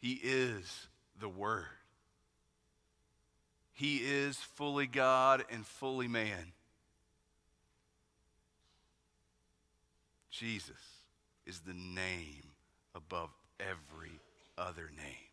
He 0.00 0.14
is 0.14 0.88
the 1.20 1.28
Word. 1.28 1.66
He 3.72 3.98
is 3.98 4.36
fully 4.36 4.88
God 4.88 5.44
and 5.48 5.64
fully 5.64 6.08
man. 6.08 6.54
Jesus 10.32 10.80
is 11.46 11.60
the 11.60 11.74
name 11.74 12.42
above 12.94 13.30
every 13.60 14.18
other 14.58 14.90
name. 14.96 15.30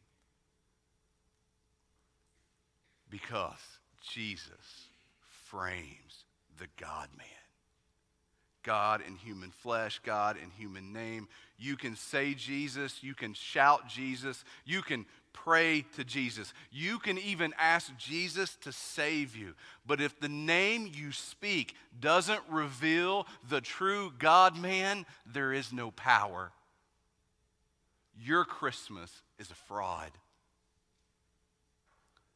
Because 3.10 3.80
Jesus 4.08 4.90
frames 5.46 6.26
the 6.60 6.68
God 6.78 7.08
man. 7.18 7.28
God 8.64 9.02
in 9.08 9.16
human 9.16 9.52
flesh, 9.52 10.00
God 10.04 10.36
in 10.36 10.52
human 10.52 10.92
name. 10.92 11.28
You 11.58 11.78
can 11.78 11.96
say 11.96 12.34
Jesus, 12.34 13.02
you 13.02 13.16
can 13.16 13.34
shout 13.34 13.88
Jesus, 13.88 14.44
you 14.66 14.82
can 14.82 15.06
pray 15.43 15.86
to 15.95 16.04
Jesus. 16.04 16.54
You 16.71 16.99
can 16.99 17.17
even 17.17 17.54
ask 17.58 17.95
Jesus 17.97 18.56
to 18.62 18.71
save 18.71 19.36
you. 19.36 19.54
But 19.86 20.02
if 20.02 20.19
the 20.19 20.30
name 20.30 20.91
you 20.93 21.12
speak 21.12 21.75
doesn't 21.99 22.41
reveal 22.49 23.28
the 23.49 23.62
true 23.62 24.12
God 24.17 24.58
man, 24.58 25.06
there 25.25 25.54
is 25.54 25.71
no 25.71 25.91
power. 25.91 26.52
Your 28.21 28.43
Christmas 28.43 29.12
is 29.38 29.49
a 29.52 29.56
fraud. 29.56 30.12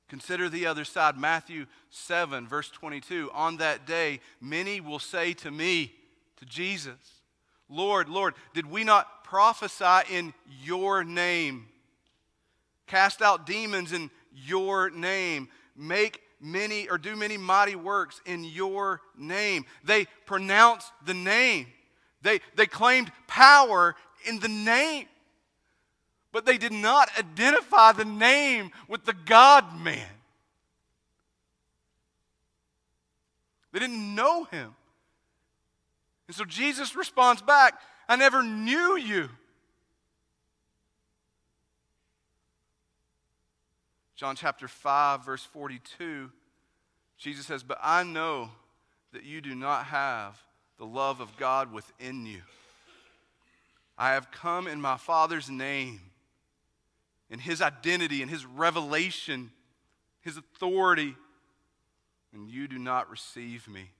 Consider 0.07 0.47
the 0.47 0.67
other 0.67 0.85
side. 0.85 1.17
Matthew 1.17 1.65
7, 1.89 2.47
verse 2.47 2.69
22. 2.69 3.31
On 3.33 3.57
that 3.57 3.85
day, 3.87 4.19
many 4.39 4.79
will 4.79 4.99
say 4.99 5.33
to 5.33 5.51
me, 5.51 5.93
to 6.37 6.45
Jesus. 6.45 7.21
Lord, 7.69 8.09
Lord, 8.09 8.35
did 8.53 8.69
we 8.69 8.83
not 8.83 9.23
prophesy 9.23 10.13
in 10.13 10.33
your 10.63 11.03
name? 11.03 11.65
Cast 12.87 13.21
out 13.21 13.45
demons 13.45 13.93
in 13.93 14.09
your 14.33 14.89
name. 14.89 15.49
Make 15.75 16.21
many 16.39 16.89
or 16.89 16.97
do 16.97 17.15
many 17.15 17.37
mighty 17.37 17.75
works 17.75 18.21
in 18.25 18.43
your 18.43 19.01
name. 19.17 19.65
They 19.83 20.05
pronounced 20.25 20.91
the 21.05 21.13
name. 21.13 21.67
They, 22.21 22.41
they 22.55 22.65
claimed 22.65 23.11
power 23.27 23.95
in 24.25 24.39
the 24.39 24.49
name. 24.49 25.05
But 26.31 26.45
they 26.45 26.57
did 26.57 26.71
not 26.71 27.09
identify 27.17 27.91
the 27.91 28.05
name 28.05 28.71
with 28.87 29.05
the 29.05 29.13
God 29.13 29.79
man. 29.79 30.07
They 33.71 33.79
didn't 33.79 34.15
know 34.15 34.45
him. 34.45 34.75
And 36.27 36.35
so 36.35 36.45
Jesus 36.45 36.95
responds 36.95 37.41
back, 37.41 37.79
I 38.07 38.15
never 38.15 38.43
knew 38.43 38.97
you. 38.97 39.29
John 44.15 44.35
chapter 44.35 44.67
5, 44.67 45.25
verse 45.25 45.43
42, 45.43 46.29
Jesus 47.17 47.45
says, 47.45 47.63
But 47.63 47.79
I 47.81 48.03
know 48.03 48.49
that 49.11 49.23
you 49.23 49.41
do 49.41 49.55
not 49.55 49.85
have 49.85 50.41
the 50.77 50.85
love 50.85 51.19
of 51.19 51.35
God 51.37 51.71
within 51.71 52.25
you. 52.25 52.41
I 53.97 54.13
have 54.13 54.31
come 54.31 54.67
in 54.67 54.81
my 54.81 54.97
Father's 54.97 55.49
name, 55.49 55.99
in 57.29 57.39
his 57.39 57.61
identity, 57.61 58.21
in 58.21 58.29
his 58.29 58.45
revelation, 58.45 59.51
his 60.21 60.37
authority, 60.37 61.15
and 62.33 62.49
you 62.49 62.67
do 62.67 62.79
not 62.79 63.09
receive 63.09 63.67
me. 63.67 63.91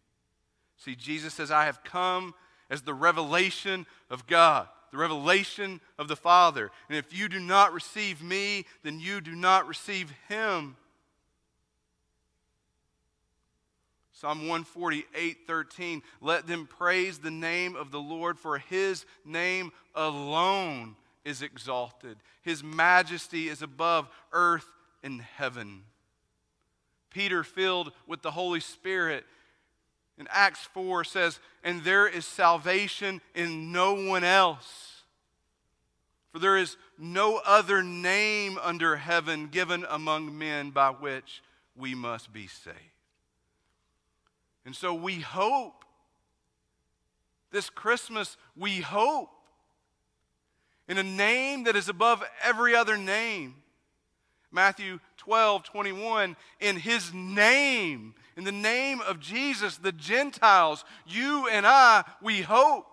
See, 0.78 0.96
Jesus 0.96 1.34
says, 1.34 1.52
I 1.52 1.66
have 1.66 1.84
come 1.84 2.34
as 2.70 2.82
the 2.82 2.94
revelation 2.94 3.86
of 4.10 4.28
God, 4.28 4.68
the 4.94 5.00
revelation 5.00 5.82
of 5.98 6.08
the 6.08 6.16
Father. 6.16 6.70
And 6.88 6.96
if 6.96 7.18
you 7.18 7.28
do 7.28 7.40
not 7.40 7.74
receive 7.74 8.22
me, 8.22 8.66
then 8.84 9.00
you 9.00 9.22
do 9.22 9.36
not 9.36 9.68
receive 9.68 10.14
him. 10.30 10.78
Psalm 14.12 14.42
148, 14.42 15.48
13. 15.48 16.04
Let 16.22 16.46
them 16.46 16.68
praise 16.68 17.18
the 17.18 17.32
name 17.32 17.76
of 17.76 17.90
the 17.90 18.00
Lord, 18.00 18.38
for 18.38 18.60
his 18.60 19.08
name 19.26 19.72
alone 19.96 20.96
is 21.26 21.42
exalted. 21.42 22.18
His 22.44 22.64
majesty 22.64 23.50
is 23.50 23.64
above 23.64 24.08
earth 24.32 24.68
and 25.02 25.22
heaven. 25.22 25.86
Peter, 27.10 27.44
filled 27.44 27.94
with 28.06 28.22
the 28.22 28.32
Holy 28.32 28.60
Spirit, 28.60 29.26
in 30.18 30.28
Acts 30.30 30.64
4 30.74 31.04
says, 31.04 31.40
And 31.64 31.84
there 31.84 32.08
is 32.08 32.26
salvation 32.26 33.22
in 33.34 33.72
no 33.72 33.94
one 33.94 34.24
else. 34.24 35.02
For 36.32 36.40
there 36.40 36.58
is 36.58 36.78
no 36.98 37.42
other 37.46 37.84
name 37.84 38.58
under 38.62 38.96
heaven 38.96 39.48
given 39.48 39.86
among 39.90 40.38
men 40.38 40.72
by 40.72 40.90
which 40.90 41.44
we 41.76 41.96
must 41.96 42.34
be 42.34 42.48
saved. 42.48 42.78
And 44.66 44.76
so 44.76 44.94
we 44.94 45.20
hope, 45.20 45.84
this 47.52 47.70
Christmas, 47.70 48.38
we 48.56 48.82
hope 48.82 49.30
in 50.88 50.98
a 50.98 51.04
name 51.04 51.66
that 51.66 51.76
is 51.76 51.90
above 51.90 52.24
every 52.44 52.76
other 52.76 52.98
name. 52.98 53.56
Matthew 54.52 55.00
12, 55.24 55.64
21, 55.64 56.36
in 56.60 56.76
his 56.76 57.14
name, 57.14 58.14
in 58.36 58.44
the 58.44 58.52
name 58.52 59.00
of 59.02 59.20
Jesus, 59.20 59.78
the 59.78 59.92
Gentiles, 59.92 60.84
you 61.06 61.48
and 61.48 61.66
I, 61.66 62.04
we 62.22 62.42
hope. 62.42 62.88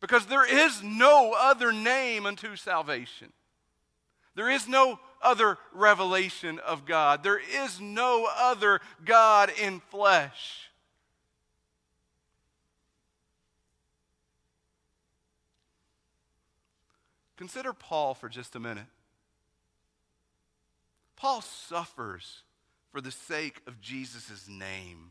Because 0.00 0.26
there 0.26 0.46
is 0.46 0.82
no 0.82 1.34
other 1.36 1.72
name 1.72 2.26
unto 2.26 2.56
salvation. 2.56 3.32
There 4.34 4.50
is 4.50 4.66
no 4.66 4.98
other 5.22 5.58
revelation 5.72 6.58
of 6.58 6.84
God. 6.84 7.22
There 7.22 7.38
is 7.38 7.80
no 7.80 8.28
other 8.38 8.80
God 9.04 9.50
in 9.60 9.80
flesh. 9.90 10.70
Consider 17.36 17.72
Paul 17.72 18.14
for 18.14 18.28
just 18.28 18.56
a 18.56 18.60
minute. 18.60 18.86
Paul 21.24 21.40
suffers 21.40 22.42
for 22.92 23.00
the 23.00 23.10
sake 23.10 23.62
of 23.66 23.80
Jesus' 23.80 24.46
name. 24.46 25.10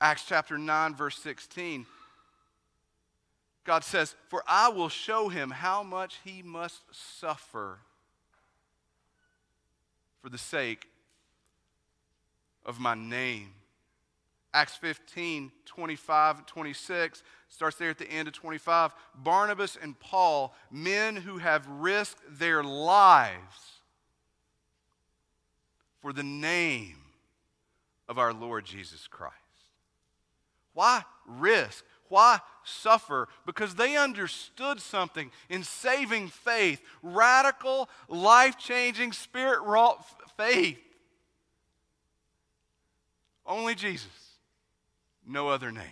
Acts 0.00 0.24
chapter 0.28 0.56
9, 0.56 0.94
verse 0.94 1.18
16. 1.18 1.84
God 3.64 3.82
says, 3.82 4.14
For 4.28 4.44
I 4.46 4.68
will 4.68 4.88
show 4.88 5.30
him 5.30 5.50
how 5.50 5.82
much 5.82 6.20
he 6.22 6.44
must 6.44 6.82
suffer 6.92 7.80
for 10.22 10.28
the 10.28 10.38
sake 10.38 10.86
of 12.64 12.78
my 12.78 12.94
name. 12.94 13.48
Acts 14.52 14.76
15, 14.76 15.50
25, 15.66 16.46
26 16.46 17.24
starts 17.48 17.76
there 17.78 17.90
at 17.90 17.98
the 17.98 18.08
end 18.08 18.28
of 18.28 18.34
25. 18.34 18.92
Barnabas 19.16 19.76
and 19.82 19.98
Paul, 19.98 20.54
men 20.70 21.16
who 21.16 21.38
have 21.38 21.66
risked 21.66 22.20
their 22.38 22.62
lives 22.62 23.73
for 26.04 26.12
the 26.12 26.22
name 26.22 26.98
of 28.10 28.18
our 28.18 28.34
Lord 28.34 28.66
Jesus 28.66 29.08
Christ. 29.08 29.34
Why 30.74 31.02
risk? 31.26 31.82
Why 32.10 32.40
suffer? 32.62 33.26
Because 33.46 33.74
they 33.74 33.96
understood 33.96 34.80
something 34.80 35.30
in 35.48 35.62
saving 35.62 36.28
faith, 36.28 36.82
radical, 37.02 37.88
life 38.06 38.58
changing, 38.58 39.12
spirit 39.12 39.62
wrought 39.62 40.04
faith. 40.36 40.76
Only 43.46 43.74
Jesus, 43.74 44.36
no 45.26 45.48
other 45.48 45.72
name. 45.72 45.84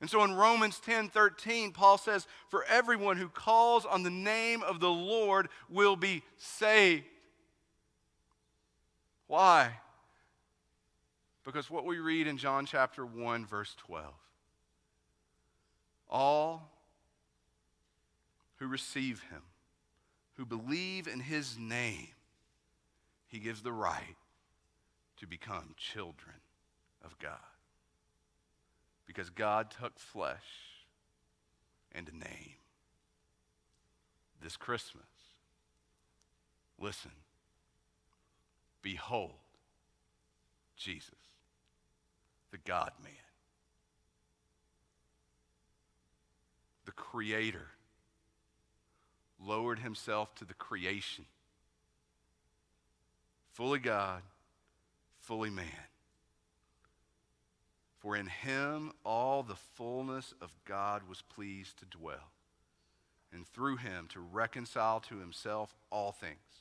And 0.00 0.08
so 0.08 0.24
in 0.24 0.32
Romans 0.32 0.80
10 0.80 1.10
13, 1.10 1.72
Paul 1.72 1.98
says, 1.98 2.26
For 2.48 2.64
everyone 2.70 3.18
who 3.18 3.28
calls 3.28 3.84
on 3.84 4.02
the 4.02 4.08
name 4.08 4.62
of 4.62 4.80
the 4.80 4.88
Lord 4.88 5.50
will 5.68 5.94
be 5.94 6.22
saved. 6.38 7.04
Why? 9.30 9.70
Because 11.44 11.70
what 11.70 11.86
we 11.86 12.00
read 12.00 12.26
in 12.26 12.36
John 12.36 12.66
chapter 12.66 13.06
1, 13.06 13.46
verse 13.46 13.76
12 13.86 14.12
all 16.08 16.72
who 18.56 18.66
receive 18.66 19.22
him, 19.30 19.42
who 20.36 20.44
believe 20.44 21.06
in 21.06 21.20
his 21.20 21.56
name, 21.56 22.08
he 23.28 23.38
gives 23.38 23.62
the 23.62 23.72
right 23.72 24.16
to 25.18 25.28
become 25.28 25.76
children 25.76 26.34
of 27.04 27.16
God. 27.20 27.38
Because 29.06 29.30
God 29.30 29.70
took 29.70 29.96
flesh 30.00 30.82
and 31.92 32.08
a 32.08 32.12
name. 32.12 32.56
This 34.42 34.56
Christmas, 34.56 35.04
listen 36.80 37.12
Behold, 38.82 39.32
Jesus, 40.76 41.14
the 42.50 42.58
God 42.58 42.92
man, 43.02 43.12
the 46.86 46.92
Creator, 46.92 47.68
lowered 49.38 49.78
himself 49.78 50.34
to 50.36 50.44
the 50.44 50.54
creation, 50.54 51.26
fully 53.52 53.78
God, 53.78 54.22
fully 55.18 55.50
man. 55.50 55.66
For 57.98 58.16
in 58.16 58.26
him 58.26 58.92
all 59.04 59.42
the 59.42 59.56
fullness 59.56 60.32
of 60.40 60.50
God 60.64 61.02
was 61.06 61.20
pleased 61.20 61.78
to 61.80 61.84
dwell, 61.84 62.32
and 63.30 63.46
through 63.46 63.76
him 63.76 64.06
to 64.12 64.20
reconcile 64.20 65.00
to 65.00 65.18
himself 65.18 65.74
all 65.90 66.12
things 66.12 66.59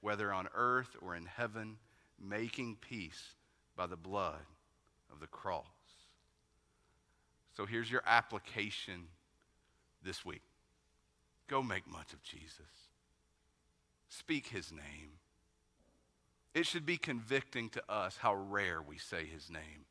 whether 0.00 0.32
on 0.32 0.48
earth 0.54 0.96
or 1.00 1.14
in 1.14 1.26
heaven, 1.26 1.78
making 2.20 2.76
peace 2.80 3.34
by 3.76 3.86
the 3.86 3.96
blood 3.96 4.46
of 5.12 5.20
the 5.20 5.26
cross. 5.26 5.64
So 7.56 7.66
here's 7.66 7.90
your 7.90 8.02
application 8.06 9.08
this 10.02 10.24
week 10.24 10.42
go 11.48 11.62
make 11.62 11.86
much 11.86 12.12
of 12.12 12.22
Jesus, 12.22 12.90
speak 14.08 14.48
his 14.48 14.72
name. 14.72 15.18
It 16.54 16.66
should 16.66 16.86
be 16.86 16.96
convicting 16.96 17.68
to 17.70 17.82
us 17.88 18.16
how 18.16 18.34
rare 18.34 18.80
we 18.80 18.96
say 18.96 19.26
his 19.26 19.50
name. 19.50 19.84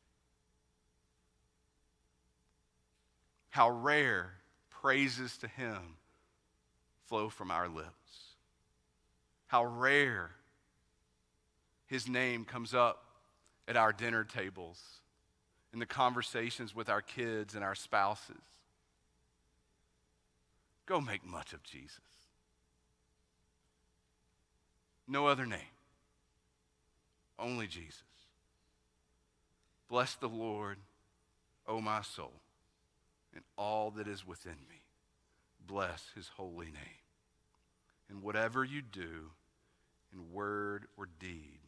How 3.50 3.70
rare 3.70 4.32
praises 4.68 5.38
to 5.38 5.46
him 5.46 5.96
flow 7.06 7.28
from 7.28 7.52
our 7.52 7.68
lips 7.68 8.25
how 9.46 9.64
rare 9.64 10.30
his 11.86 12.08
name 12.08 12.44
comes 12.44 12.74
up 12.74 13.04
at 13.68 13.76
our 13.76 13.92
dinner 13.92 14.24
tables, 14.24 14.80
in 15.72 15.78
the 15.78 15.86
conversations 15.86 16.74
with 16.74 16.88
our 16.88 17.02
kids 17.02 17.54
and 17.54 17.62
our 17.62 17.74
spouses. 17.74 18.42
Go 20.86 21.00
make 21.00 21.26
much 21.26 21.52
of 21.52 21.62
Jesus. 21.62 22.00
No 25.08 25.26
other 25.26 25.46
name, 25.46 25.58
only 27.38 27.66
Jesus. 27.66 28.02
Bless 29.88 30.14
the 30.14 30.28
Lord, 30.28 30.78
O 31.68 31.80
my 31.80 32.02
soul, 32.02 32.32
and 33.34 33.44
all 33.56 33.90
that 33.92 34.08
is 34.08 34.26
within 34.26 34.56
me. 34.68 34.82
Bless 35.64 36.10
his 36.14 36.28
holy 36.36 36.66
name. 36.66 37.05
And 38.08 38.22
whatever 38.22 38.64
you 38.64 38.82
do, 38.82 39.30
in 40.12 40.32
word 40.32 40.86
or 40.96 41.08
deed, 41.18 41.58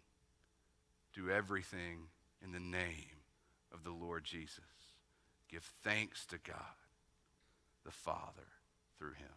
do 1.14 1.30
everything 1.30 2.08
in 2.42 2.52
the 2.52 2.60
name 2.60 3.22
of 3.72 3.84
the 3.84 3.90
Lord 3.90 4.24
Jesus. 4.24 4.60
Give 5.50 5.64
thanks 5.82 6.26
to 6.26 6.38
God, 6.38 6.56
the 7.84 7.90
Father, 7.90 8.46
through 8.98 9.14
him. 9.14 9.28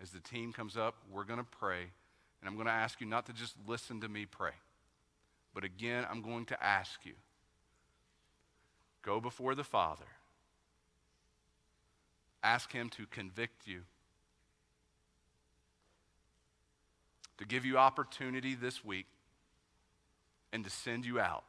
As 0.00 0.10
the 0.10 0.20
team 0.20 0.52
comes 0.52 0.76
up, 0.76 0.94
we're 1.10 1.24
going 1.24 1.38
to 1.40 1.44
pray, 1.44 1.80
and 2.40 2.48
I'm 2.48 2.54
going 2.54 2.66
to 2.66 2.72
ask 2.72 3.00
you 3.00 3.06
not 3.06 3.26
to 3.26 3.32
just 3.32 3.54
listen 3.66 4.00
to 4.00 4.08
me 4.08 4.24
pray, 4.24 4.54
but 5.54 5.64
again, 5.64 6.06
I'm 6.10 6.22
going 6.22 6.46
to 6.46 6.62
ask 6.62 7.04
you 7.04 7.14
go 9.02 9.20
before 9.20 9.54
the 9.54 9.64
Father, 9.64 10.04
ask 12.42 12.72
him 12.72 12.88
to 12.90 13.06
convict 13.06 13.66
you 13.66 13.82
to 17.40 17.46
give 17.46 17.64
you 17.64 17.76
opportunity 17.78 18.54
this 18.54 18.84
week 18.84 19.06
and 20.52 20.62
to 20.62 20.70
send 20.70 21.04
you 21.04 21.18
out 21.18 21.44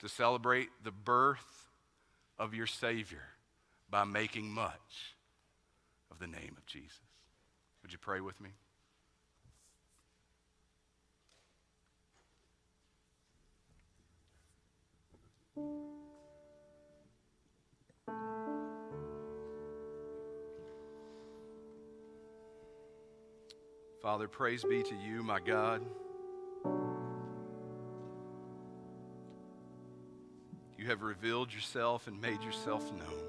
to 0.00 0.08
celebrate 0.08 0.68
the 0.84 0.90
birth 0.90 1.70
of 2.38 2.54
your 2.54 2.66
Savior 2.66 3.22
by 3.88 4.04
making 4.04 4.50
much 4.50 5.14
of 6.10 6.18
the 6.18 6.26
name 6.26 6.54
of 6.56 6.66
Jesus. 6.66 6.98
Would 7.82 7.92
you 7.92 7.98
pray 7.98 8.20
with 8.20 8.40
me? 8.40 8.50
Father, 24.06 24.28
praise 24.28 24.62
be 24.62 24.84
to 24.84 24.94
you, 24.94 25.24
my 25.24 25.40
God. 25.40 25.84
You 30.78 30.86
have 30.86 31.02
revealed 31.02 31.52
yourself 31.52 32.06
and 32.06 32.20
made 32.20 32.40
yourself 32.44 32.88
known. 32.92 33.24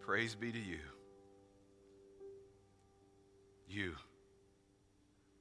Praise 0.00 0.34
be 0.34 0.50
to 0.50 0.58
you. 0.58 0.80
You 3.68 3.92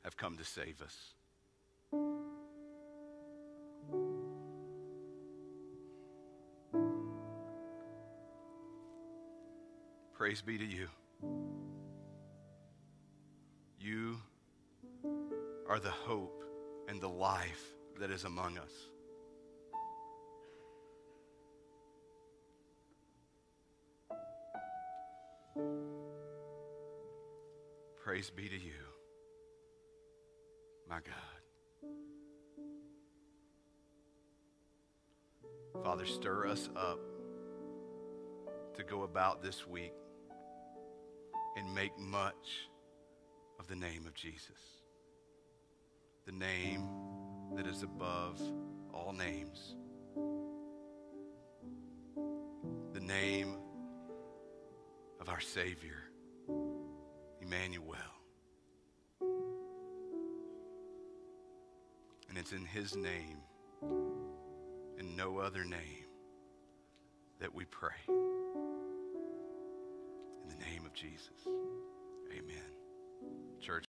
have 0.03 0.17
come 0.17 0.35
to 0.35 0.43
save 0.43 0.81
us. 0.81 1.13
Praise 10.21 10.43
be 10.43 10.55
to 10.55 10.63
you. 10.63 10.87
You 13.79 14.17
are 15.67 15.79
the 15.79 15.89
hope 15.89 16.43
and 16.87 17.01
the 17.01 17.09
life 17.09 17.63
that 17.99 18.11
is 18.11 18.23
among 18.25 18.59
us. 18.59 18.71
Praise 28.03 28.29
be 28.29 28.47
to 28.47 28.55
you, 28.55 28.73
my 30.87 30.97
God. 30.97 31.15
Father, 35.83 36.05
stir 36.05 36.45
us 36.45 36.69
up 36.75 36.99
to 38.75 38.83
go 38.83 39.01
about 39.01 39.41
this 39.41 39.65
week 39.65 39.93
and 41.61 41.75
make 41.75 41.95
much 41.99 42.67
of 43.59 43.67
the 43.67 43.75
name 43.75 44.07
of 44.07 44.15
Jesus. 44.15 44.57
The 46.25 46.31
name 46.31 46.87
that 47.55 47.67
is 47.67 47.83
above 47.83 48.41
all 48.91 49.13
names. 49.13 49.75
The 52.93 52.99
name 52.99 53.57
of 55.19 55.29
our 55.29 55.39
Savior, 55.39 55.99
Emmanuel. 57.41 57.97
And 62.27 62.37
it's 62.37 62.53
in 62.53 62.65
His 62.65 62.95
name 62.95 63.37
and 64.97 65.15
no 65.15 65.37
other 65.37 65.63
name 65.63 66.07
that 67.39 67.53
we 67.53 67.65
pray. 67.65 68.30
Of 70.91 70.97
Jesus. 70.97 71.47
Amen. 72.33 72.67
Church. 73.61 73.85